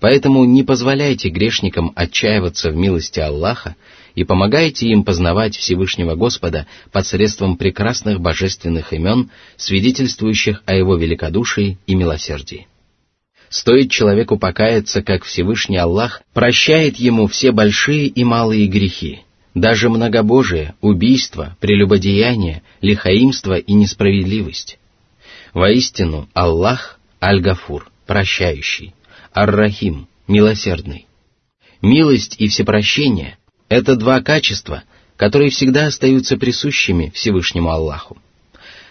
Поэтому 0.00 0.44
не 0.44 0.62
позволяйте 0.62 1.28
грешникам 1.28 1.92
отчаиваться 1.94 2.70
в 2.70 2.76
милости 2.76 3.20
Аллаха 3.20 3.76
и 4.14 4.24
помогайте 4.24 4.88
им 4.88 5.04
познавать 5.04 5.56
Всевышнего 5.56 6.14
Господа 6.14 6.66
посредством 6.92 7.56
прекрасных 7.56 8.20
божественных 8.20 8.92
имен, 8.92 9.30
свидетельствующих 9.56 10.62
о 10.66 10.74
Его 10.74 10.96
великодушии 10.96 11.78
и 11.86 11.94
милосердии. 11.94 12.66
Стоит 13.48 13.90
человеку 13.90 14.38
покаяться, 14.38 15.02
как 15.02 15.24
Всевышний 15.24 15.76
Аллах 15.76 16.22
прощает 16.32 16.96
ему 16.96 17.26
все 17.26 17.52
большие 17.52 18.06
и 18.06 18.24
малые 18.24 18.66
грехи, 18.66 19.20
даже 19.54 19.88
многобожие, 19.88 20.74
убийство, 20.80 21.56
прелюбодеяние, 21.60 22.62
лихаимство 22.80 23.56
и 23.56 23.72
несправедливость. 23.72 24.78
Воистину, 25.52 26.28
Аллах— 26.34 26.98
Аль-Гафур, 27.22 27.88
прощающий, 28.06 28.92
Ар-Рахим, 29.32 30.08
милосердный. 30.26 31.06
Милость 31.80 32.36
и 32.38 32.48
всепрощение 32.48 33.38
это 33.68 33.96
два 33.96 34.20
качества, 34.20 34.84
которые 35.16 35.50
всегда 35.50 35.86
остаются 35.86 36.36
присущими 36.36 37.10
Всевышнему 37.14 37.70
Аллаху. 37.70 38.18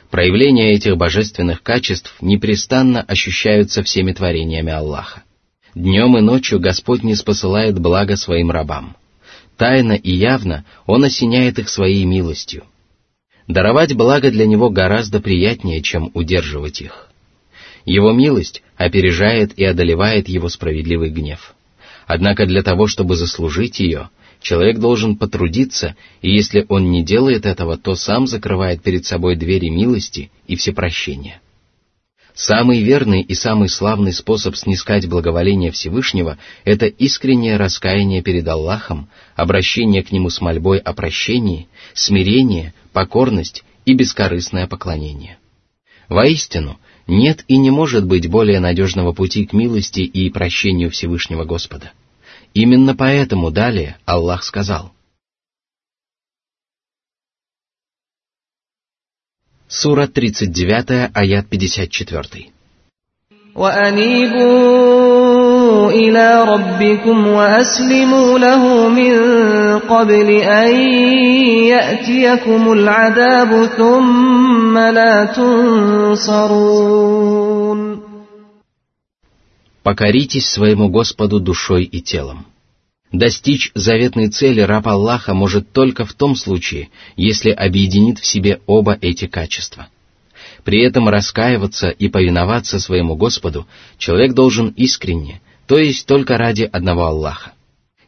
Проявления 0.09 0.73
этих 0.73 0.95
божественных 0.95 1.63
качеств 1.63 2.15
непрестанно 2.21 3.01
ощущаются 3.01 3.83
всеми 3.83 4.13
творениями 4.13 4.71
Аллаха. 4.71 5.23
Днем 5.73 6.17
и 6.17 6.21
ночью 6.21 6.59
Господь 6.59 7.03
не 7.03 7.15
спосылает 7.15 7.79
благо 7.79 8.15
своим 8.15 8.51
рабам. 8.51 8.95
Тайно 9.57 9.93
и 9.93 10.11
явно 10.11 10.65
Он 10.85 11.03
осеняет 11.03 11.57
их 11.57 11.69
своей 11.69 12.05
милостью. 12.05 12.63
Даровать 13.47 13.93
благо 13.93 14.29
для 14.29 14.45
Него 14.45 14.69
гораздо 14.69 15.19
приятнее, 15.19 15.81
чем 15.81 16.11
удерживать 16.13 16.81
их. 16.81 17.09
Его 17.85 18.13
милость 18.13 18.61
опережает 18.77 19.57
и 19.57 19.65
одолевает 19.65 20.29
Его 20.29 20.47
справедливый 20.47 21.09
гнев. 21.09 21.55
Однако 22.05 22.45
для 22.45 22.61
того, 22.61 22.87
чтобы 22.87 23.15
заслужить 23.15 23.79
ее– 23.79 24.09
Человек 24.43 24.79
должен 24.79 25.15
потрудиться, 25.15 25.95
и 26.21 26.29
если 26.29 26.65
он 26.67 26.91
не 26.91 27.01
делает 27.01 27.45
этого, 27.45 27.77
то 27.77 27.95
сам 27.95 28.27
закрывает 28.27 28.83
перед 28.83 29.05
собой 29.05 29.37
двери 29.37 29.69
милости 29.69 30.31
и 30.47 30.57
всепрощения. 30.57 31.41
Самый 32.33 32.81
верный 32.81 33.21
и 33.21 33.35
самый 33.35 33.69
славный 33.69 34.11
способ 34.11 34.57
снискать 34.57 35.07
благоволение 35.07 35.71
Всевышнего– 35.71 36.37
это 36.65 36.87
искреннее 36.87 37.55
раскаяние 37.55 38.21
перед 38.21 38.45
Аллахом, 38.45 39.07
обращение 39.37 40.03
к 40.03 40.11
Нему 40.11 40.29
с 40.29 40.41
мольбой 40.41 40.79
о 40.79 40.93
прощении, 40.93 41.69
смирение, 41.93 42.73
покорность 42.91 43.63
и 43.85 43.93
бескорыстное 43.93 44.67
поклонение. 44.67 45.37
Воистину, 46.09 46.79
нет 47.07 47.45
и 47.47 47.55
не 47.55 47.71
может 47.71 48.05
быть 48.05 48.29
более 48.29 48.59
надежного 48.59 49.13
пути 49.13 49.45
к 49.45 49.53
милости 49.53 50.01
и 50.01 50.29
прощению 50.29 50.89
Всевышнего 50.89 51.45
Господа– 51.45 51.93
Именно 52.54 52.94
поэтому 52.94 53.50
далее 53.50 53.98
Аллах 54.04 54.42
сказал. 54.44 54.92
Сура 59.68 60.06
39, 60.06 61.10
аят 61.14 61.46
54. 61.50 62.50
وأنيبوا 63.58 65.08
إلى 65.90 66.44
ربكم 66.44 67.26
وأسلموا 67.26 68.38
له 68.38 68.88
من 68.88 69.18
قبل 69.78 70.30
أن 70.30 70.76
يأتيكم 71.74 72.72
العذاب 72.72 73.66
ثم 73.66 74.78
لا 74.78 75.24
تنصرون 75.24 76.88
Покоритесь 79.83 80.47
своему 80.47 80.87
Господу 80.87 81.41
душой 81.41 81.83
и 81.83 82.01
телом. 82.01 82.45
Достичь 83.11 83.71
заветной 83.75 84.29
цели 84.29 84.61
раб 84.61 84.87
Аллаха 84.87 85.33
может 85.33 85.71
только 85.71 86.05
в 86.05 86.13
том 86.13 86.35
случае, 86.35 86.89
если 87.17 87.51
объединит 87.51 88.17
в 88.17 88.25
себе 88.25 88.61
оба 88.65 88.97
эти 88.99 89.27
качества. 89.27 89.87
При 90.63 90.81
этом 90.81 91.09
раскаиваться 91.09 91.89
и 91.89 92.07
повиноваться 92.07 92.79
своему 92.79 93.15
Господу 93.15 93.67
человек 93.97 94.33
должен 94.33 94.69
искренне, 94.69 95.41
то 95.67 95.77
есть 95.77 96.07
только 96.07 96.37
ради 96.37 96.63
одного 96.63 97.05
Аллаха. 97.05 97.51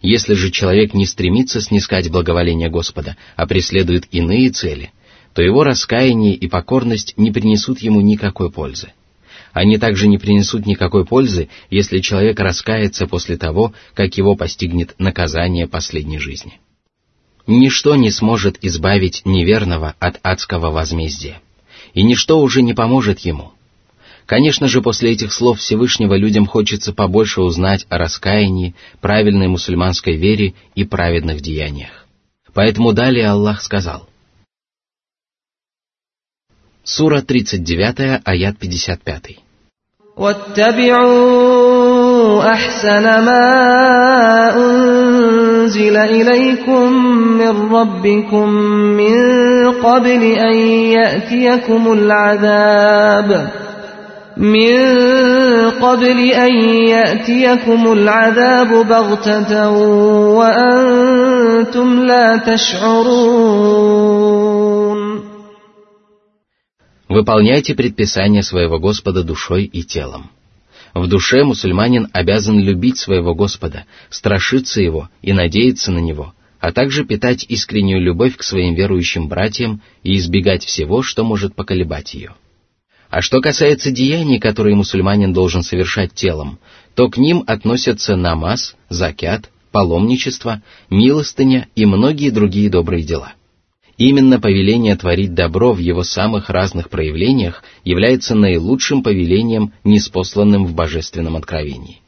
Если 0.01 0.33
же 0.33 0.51
человек 0.51 0.93
не 0.93 1.05
стремится 1.05 1.59
снискать 1.59 2.09
благоволение 2.09 2.69
Господа, 2.69 3.17
а 3.35 3.45
преследует 3.45 4.07
иные 4.11 4.49
цели, 4.49 4.91
то 5.33 5.41
его 5.41 5.63
раскаяние 5.63 6.35
и 6.35 6.47
покорность 6.47 7.13
не 7.17 7.31
принесут 7.31 7.79
ему 7.79 7.99
никакой 7.99 8.49
пользы. 8.49 8.93
Они 9.55 9.77
также 9.77 10.07
не 10.07 10.17
принесут 10.17 10.65
никакой 10.65 11.05
пользы, 11.05 11.47
если 11.69 11.99
человек 11.99 12.41
раскается 12.41 13.07
после 13.07 13.37
того, 13.37 13.73
как 13.93 14.17
его 14.17 14.35
постигнет 14.35 14.95
наказание 14.99 15.65
последней 15.65 16.19
жизни. 16.19 16.59
Ничто 17.47 17.95
не 17.95 18.11
сможет 18.11 18.57
избавить 18.65 19.21
неверного 19.23 19.95
от 19.97 20.19
адского 20.23 20.71
возмездия, 20.71 21.39
и 21.93 22.03
ничто 22.03 22.41
уже 22.41 22.61
не 22.63 22.73
поможет 22.73 23.19
ему. 23.19 23.53
Конечно 24.25 24.67
же, 24.67 24.81
после 24.81 25.11
этих 25.11 25.31
слов 25.31 25.59
Всевышнего 25.59 26.15
людям 26.17 26.47
хочется 26.47 26.91
побольше 26.91 27.39
узнать 27.39 27.85
о 27.87 27.97
раскаянии, 27.97 28.75
правильной 28.99 29.47
мусульманской 29.47 30.17
вере 30.17 30.53
и 30.75 30.83
праведных 30.83 31.39
деяниях. 31.39 32.05
Поэтому 32.53 32.91
далее 32.91 33.29
Аллах 33.29 33.61
сказал. 33.61 34.09
Сура 36.83 37.21
39, 37.21 38.21
аят 38.25 38.57
55. 38.59 39.44
واتبعوا 40.17 41.63
أحسن 42.43 43.03
ما 43.03 44.55
أنزل 44.55 45.97
إليكم 45.97 46.93
من 47.37 47.73
ربكم 47.75 48.49
من 48.95 49.15
قبل 49.71 50.23
أن 50.23 50.55
يأتيكم 50.95 51.93
العذاب 51.93 53.49
من 54.37 54.75
قبل 55.81 56.31
أن 56.31 56.53
يأتيكم 56.87 57.93
العذاب 57.93 58.87
بغتة 58.87 59.69
وأنتم 60.37 61.99
لا 62.05 62.37
تشعرون 62.37 63.95
Выполняйте 67.15 67.75
предписания 67.75 68.43
своего 68.43 68.77
Господа 68.77 69.23
душой 69.23 69.63
и 69.63 69.83
телом. 69.83 70.31
В 70.93 71.07
душе 71.07 71.45
мусульманин 71.45 72.09
обязан 72.11 72.59
любить 72.59 72.97
своего 72.97 73.33
Господа, 73.33 73.85
страшиться 74.09 74.81
Его 74.81 75.07
и 75.21 75.31
надеяться 75.31 75.93
на 75.93 75.99
Него, 75.99 76.33
а 76.59 76.73
также 76.73 77.05
питать 77.05 77.45
искреннюю 77.47 78.01
любовь 78.01 78.35
к 78.35 78.43
своим 78.43 78.75
верующим 78.75 79.29
братьям 79.29 79.81
и 80.03 80.17
избегать 80.17 80.65
всего, 80.65 81.03
что 81.03 81.23
может 81.23 81.55
поколебать 81.55 82.13
ее. 82.13 82.35
А 83.09 83.21
что 83.21 83.39
касается 83.39 83.91
деяний, 83.91 84.37
которые 84.37 84.75
мусульманин 84.75 85.31
должен 85.31 85.63
совершать 85.63 86.13
телом, 86.13 86.59
то 86.95 87.07
к 87.07 87.17
ним 87.17 87.45
относятся 87.47 88.17
намаз, 88.17 88.75
закят, 88.89 89.49
паломничество, 89.71 90.61
милостыня 90.89 91.69
и 91.75 91.85
многие 91.85 92.29
другие 92.29 92.69
добрые 92.69 93.03
дела– 93.03 93.34
Именно 93.97 94.41
повеление 94.41 94.95
творить 94.97 95.33
добро 95.33 95.71
в 95.71 95.79
его 95.79 96.03
самых 96.03 96.49
разных 96.49 96.89
проявлениях 96.89 97.63
является 97.85 98.35
наилучшим 98.35 99.03
повелением, 99.03 99.71
неспосланным 99.85 100.65
в 100.65 100.75
божественном 100.75 101.37
откровении. 101.37 102.01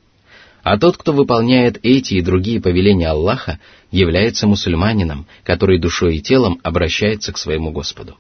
А 0.63 0.77
тот, 0.77 0.97
кто 0.97 1.13
выполняет 1.13 1.79
эти 1.83 2.15
и 2.15 2.21
другие 2.21 2.59
повеления 2.59 3.07
Аллаха, 3.07 3.59
является 3.89 4.47
мусульманином, 4.47 5.27
который 5.43 5.79
душой 5.79 6.17
и 6.17 6.21
телом 6.21 6.59
обращается 6.61 7.31
к 7.31 7.37
своему 7.37 7.71
Господу. 7.71 8.17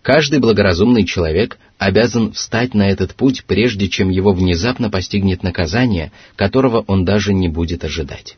Каждый 0.00 0.38
благоразумный 0.38 1.04
человек 1.04 1.58
обязан 1.78 2.30
встать 2.30 2.74
на 2.74 2.88
этот 2.88 3.16
путь, 3.16 3.42
прежде 3.48 3.88
чем 3.88 4.10
его 4.10 4.32
внезапно 4.32 4.88
постигнет 4.90 5.42
наказание, 5.42 6.12
которого 6.36 6.84
он 6.86 7.04
даже 7.04 7.34
не 7.34 7.48
будет 7.48 7.82
ожидать. 7.82 8.36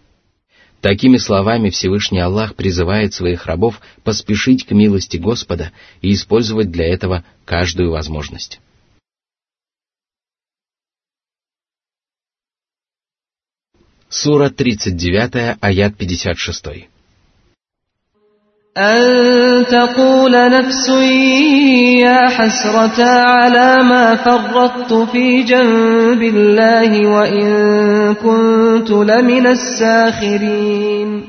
Такими 0.80 1.16
словами 1.16 1.70
Всевышний 1.70 2.20
Аллах 2.20 2.54
призывает 2.54 3.12
своих 3.12 3.46
рабов 3.46 3.80
поспешить 4.04 4.64
к 4.64 4.70
милости 4.70 5.16
Господа 5.16 5.72
и 6.02 6.12
использовать 6.12 6.70
для 6.70 6.86
этого 6.86 7.24
каждую 7.44 7.90
возможность. 7.90 8.60
Сура 14.08 14.50
39, 14.50 15.58
аят 15.60 15.96
56. 15.96 16.88
أن 18.77 19.65
تقول 19.65 20.31
نفس 20.31 20.89
يا 22.01 22.29
حسرة 22.29 23.03
على 23.03 23.83
ما 23.83 24.15
فرطت 24.15 24.93
في 25.11 25.43
جنب 25.43 26.21
الله 26.21 27.07
وإن 27.07 28.15
كنت 28.15 28.89
لمن 28.89 29.47
الساخرين 29.47 31.23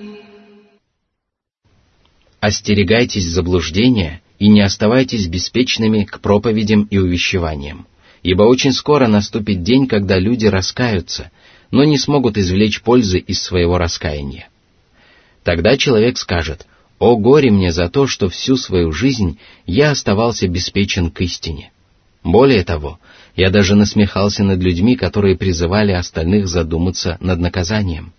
Остерегайтесь 2.41 3.27
заблуждения 3.27 4.21
и 4.39 4.49
не 4.49 4.61
оставайтесь 4.63 5.29
беспечными 5.29 6.05
к 6.05 6.21
проповедям 6.21 6.87
и 6.91 6.99
увещеваниям, 6.99 7.87
ибо 8.23 8.43
очень 8.43 8.73
скоро 8.73 9.07
наступит 9.07 9.63
день, 9.63 9.87
когда 9.87 10.19
люди 10.19 10.47
раскаются, 10.47 11.31
но 11.71 11.85
не 11.85 11.99
смогут 11.99 12.39
извлечь 12.39 12.83
пользы 12.83 13.19
из 13.19 13.43
своего 13.43 13.77
раскаяния. 13.79 14.49
Тогда 15.43 15.77
человек 15.77 16.17
скажет – 16.17 16.75
о 17.00 17.16
горе 17.16 17.50
мне 17.50 17.72
за 17.72 17.90
то, 17.90 18.08
что 18.08 18.28
всю 18.30 18.58
свою 18.58 18.92
жизнь 18.92 19.40
я 19.66 19.92
оставался 19.92 20.48
беспечен 20.48 21.10
к 21.10 21.22
истине. 21.22 21.72
Более 22.24 22.64
того, 22.66 23.00
я 23.36 23.50
даже 23.50 23.76
насмехался 23.76 24.44
над 24.44 24.60
людьми, 24.60 24.98
которые 24.98 25.38
призывали 25.38 25.94
остальных 25.94 26.48
задуматься 26.48 27.18
над 27.22 27.40
наказанием. 27.40 28.14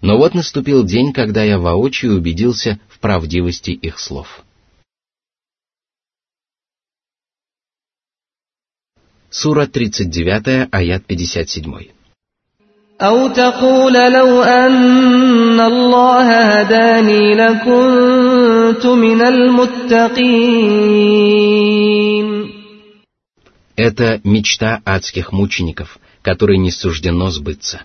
Но 0.00 0.16
вот 0.16 0.34
наступил 0.34 0.84
день, 0.84 1.12
когда 1.12 1.42
я 1.42 1.58
воочию 1.58 2.14
убедился 2.14 2.78
в 2.88 3.00
правдивости 3.00 3.72
их 3.72 3.98
слов. 3.98 4.44
Сура 9.28 9.66
39, 9.66 10.68
аят 10.70 11.04
57. 11.04 11.97
أو 13.01 13.27
تقول 13.27 13.93
لو 13.93 14.41
أن 14.43 15.59
الله 15.59 16.59
هداني 16.59 17.35
لكنت 17.35 18.85
من 18.85 19.21
المتقين 19.21 20.73
Это 23.75 24.21
мечта 24.23 24.81
адских 24.85 25.31
мучеников, 25.31 25.97
которой 26.21 26.57
не 26.59 26.69
суждено 26.71 27.31
сбыться. 27.31 27.81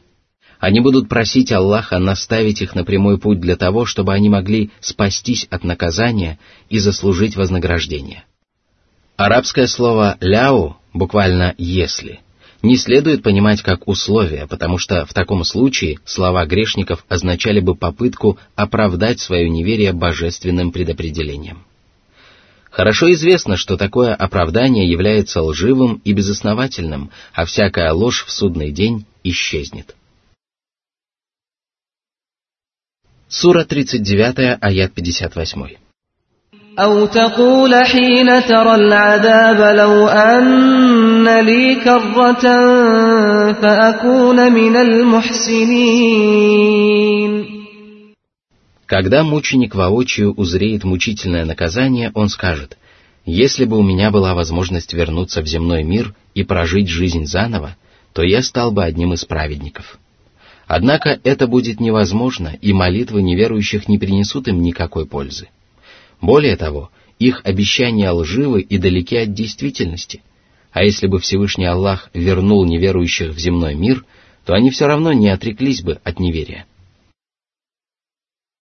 Они 0.61 0.80
будут 0.80 1.08
просить 1.08 1.50
Аллаха 1.50 1.98
наставить 1.98 2.61
их 2.61 2.74
на 2.74 2.84
прямой 2.84 3.16
путь 3.18 3.40
для 3.40 3.56
того, 3.56 3.87
чтобы 3.87 4.12
они 4.12 4.28
могли 4.28 4.70
спастись 4.80 5.46
от 5.50 5.64
наказания 5.64 6.38
и 6.68 6.78
заслужить 6.78 7.37
вознаграждение. 7.37 8.24
Арабское 9.16 9.66
слово 9.66 10.18
«ляу» 10.20 10.76
буквально 10.92 11.54
«если» 11.56 12.20
не 12.62 12.76
следует 12.76 13.22
понимать 13.22 13.62
как 13.62 13.87
условие, 13.87 14.46
потому 14.46 14.78
что 14.78 15.06
в 15.06 15.14
таком 15.14 15.44
случае 15.44 15.98
слова 16.04 16.44
грешников 16.46 17.04
означали 17.08 17.61
бы 17.61 17.74
попытку 17.74 18.38
оправдать 18.56 19.20
свое 19.20 19.48
неверие 19.48 19.92
божественным 19.92 20.72
предопределением. 20.72 21.64
Хорошо 22.70 23.11
известно, 23.12 23.56
что 23.56 23.76
такое 23.76 24.14
оправдание 24.14 24.88
является 24.88 25.42
лживым 25.42 26.01
и 26.05 26.12
безосновательным, 26.12 27.11
а 27.32 27.44
всякая 27.44 27.92
ложь 27.92 28.24
в 28.24 28.30
судный 28.30 28.70
день 28.70 29.05
исчезнет. 29.24 29.94
Сура 33.28 33.64
39, 33.64 34.59
аят 34.61 34.92
58. 34.92 35.76
أو 36.78 37.07
تقول 37.07 37.74
حين 37.84 38.42
ترى 38.46 38.74
العذاب 38.74 39.76
لو 39.76 40.09
أن 41.22 41.26
لي 41.46 41.74
كرة 41.84 42.44
فأكون 43.53 44.53
من 44.53 44.76
المحسنين 44.76 46.18
Когда 48.86 49.22
мученик 49.22 49.74
воочию 49.74 50.32
узреет 50.32 50.82
мучительное 50.84 51.44
наказание, 51.44 52.11
он 52.14 52.28
скажет, 52.30 52.78
Если 53.26 53.66
бы 53.66 53.76
у 53.76 53.82
меня 53.82 54.11
была 54.11 54.34
возможность 54.34 54.94
вернуться 54.94 55.42
в 55.42 55.46
земной 55.46 55.82
мир 55.82 56.14
и 56.34 56.42
прожить 56.42 56.88
жизнь 56.88 57.26
заново, 57.26 57.76
то 58.14 58.22
я 58.22 58.42
стал 58.42 58.72
бы 58.72 58.82
одним 58.82 59.12
из 59.12 59.26
праведников. 59.26 59.99
Однако 60.66 61.20
это 61.22 61.46
будет 61.46 61.80
невозможно, 61.80 62.57
и 62.61 62.72
молитвы 62.72 63.20
неверующих 63.22 63.88
не 63.88 63.99
принесут 63.99 64.49
им 64.49 64.62
никакой 64.62 65.05
пользы. 65.07 65.49
Более 66.22 66.57
того, 66.57 66.90
их 67.18 67.42
обещания 67.44 68.11
лживы 68.11 68.62
и 68.62 68.78
далеки 68.78 69.16
от 69.16 69.34
действительности. 69.34 70.22
а 70.74 70.84
если 70.84 71.05
бы 71.07 71.19
Всевышний 71.19 71.65
Аллах 71.65 72.09
вернул 72.13 72.65
неверующих 72.65 73.30
в 73.34 73.39
земной 73.39 73.76
мир, 73.76 74.03
то 74.43 74.53
они 74.53 74.71
все 74.71 74.88
равно 74.88 75.13
не 75.13 75.30
отреклись 75.30 75.84
бы 75.84 75.99
от 76.03 76.19
неверия. 76.19 76.65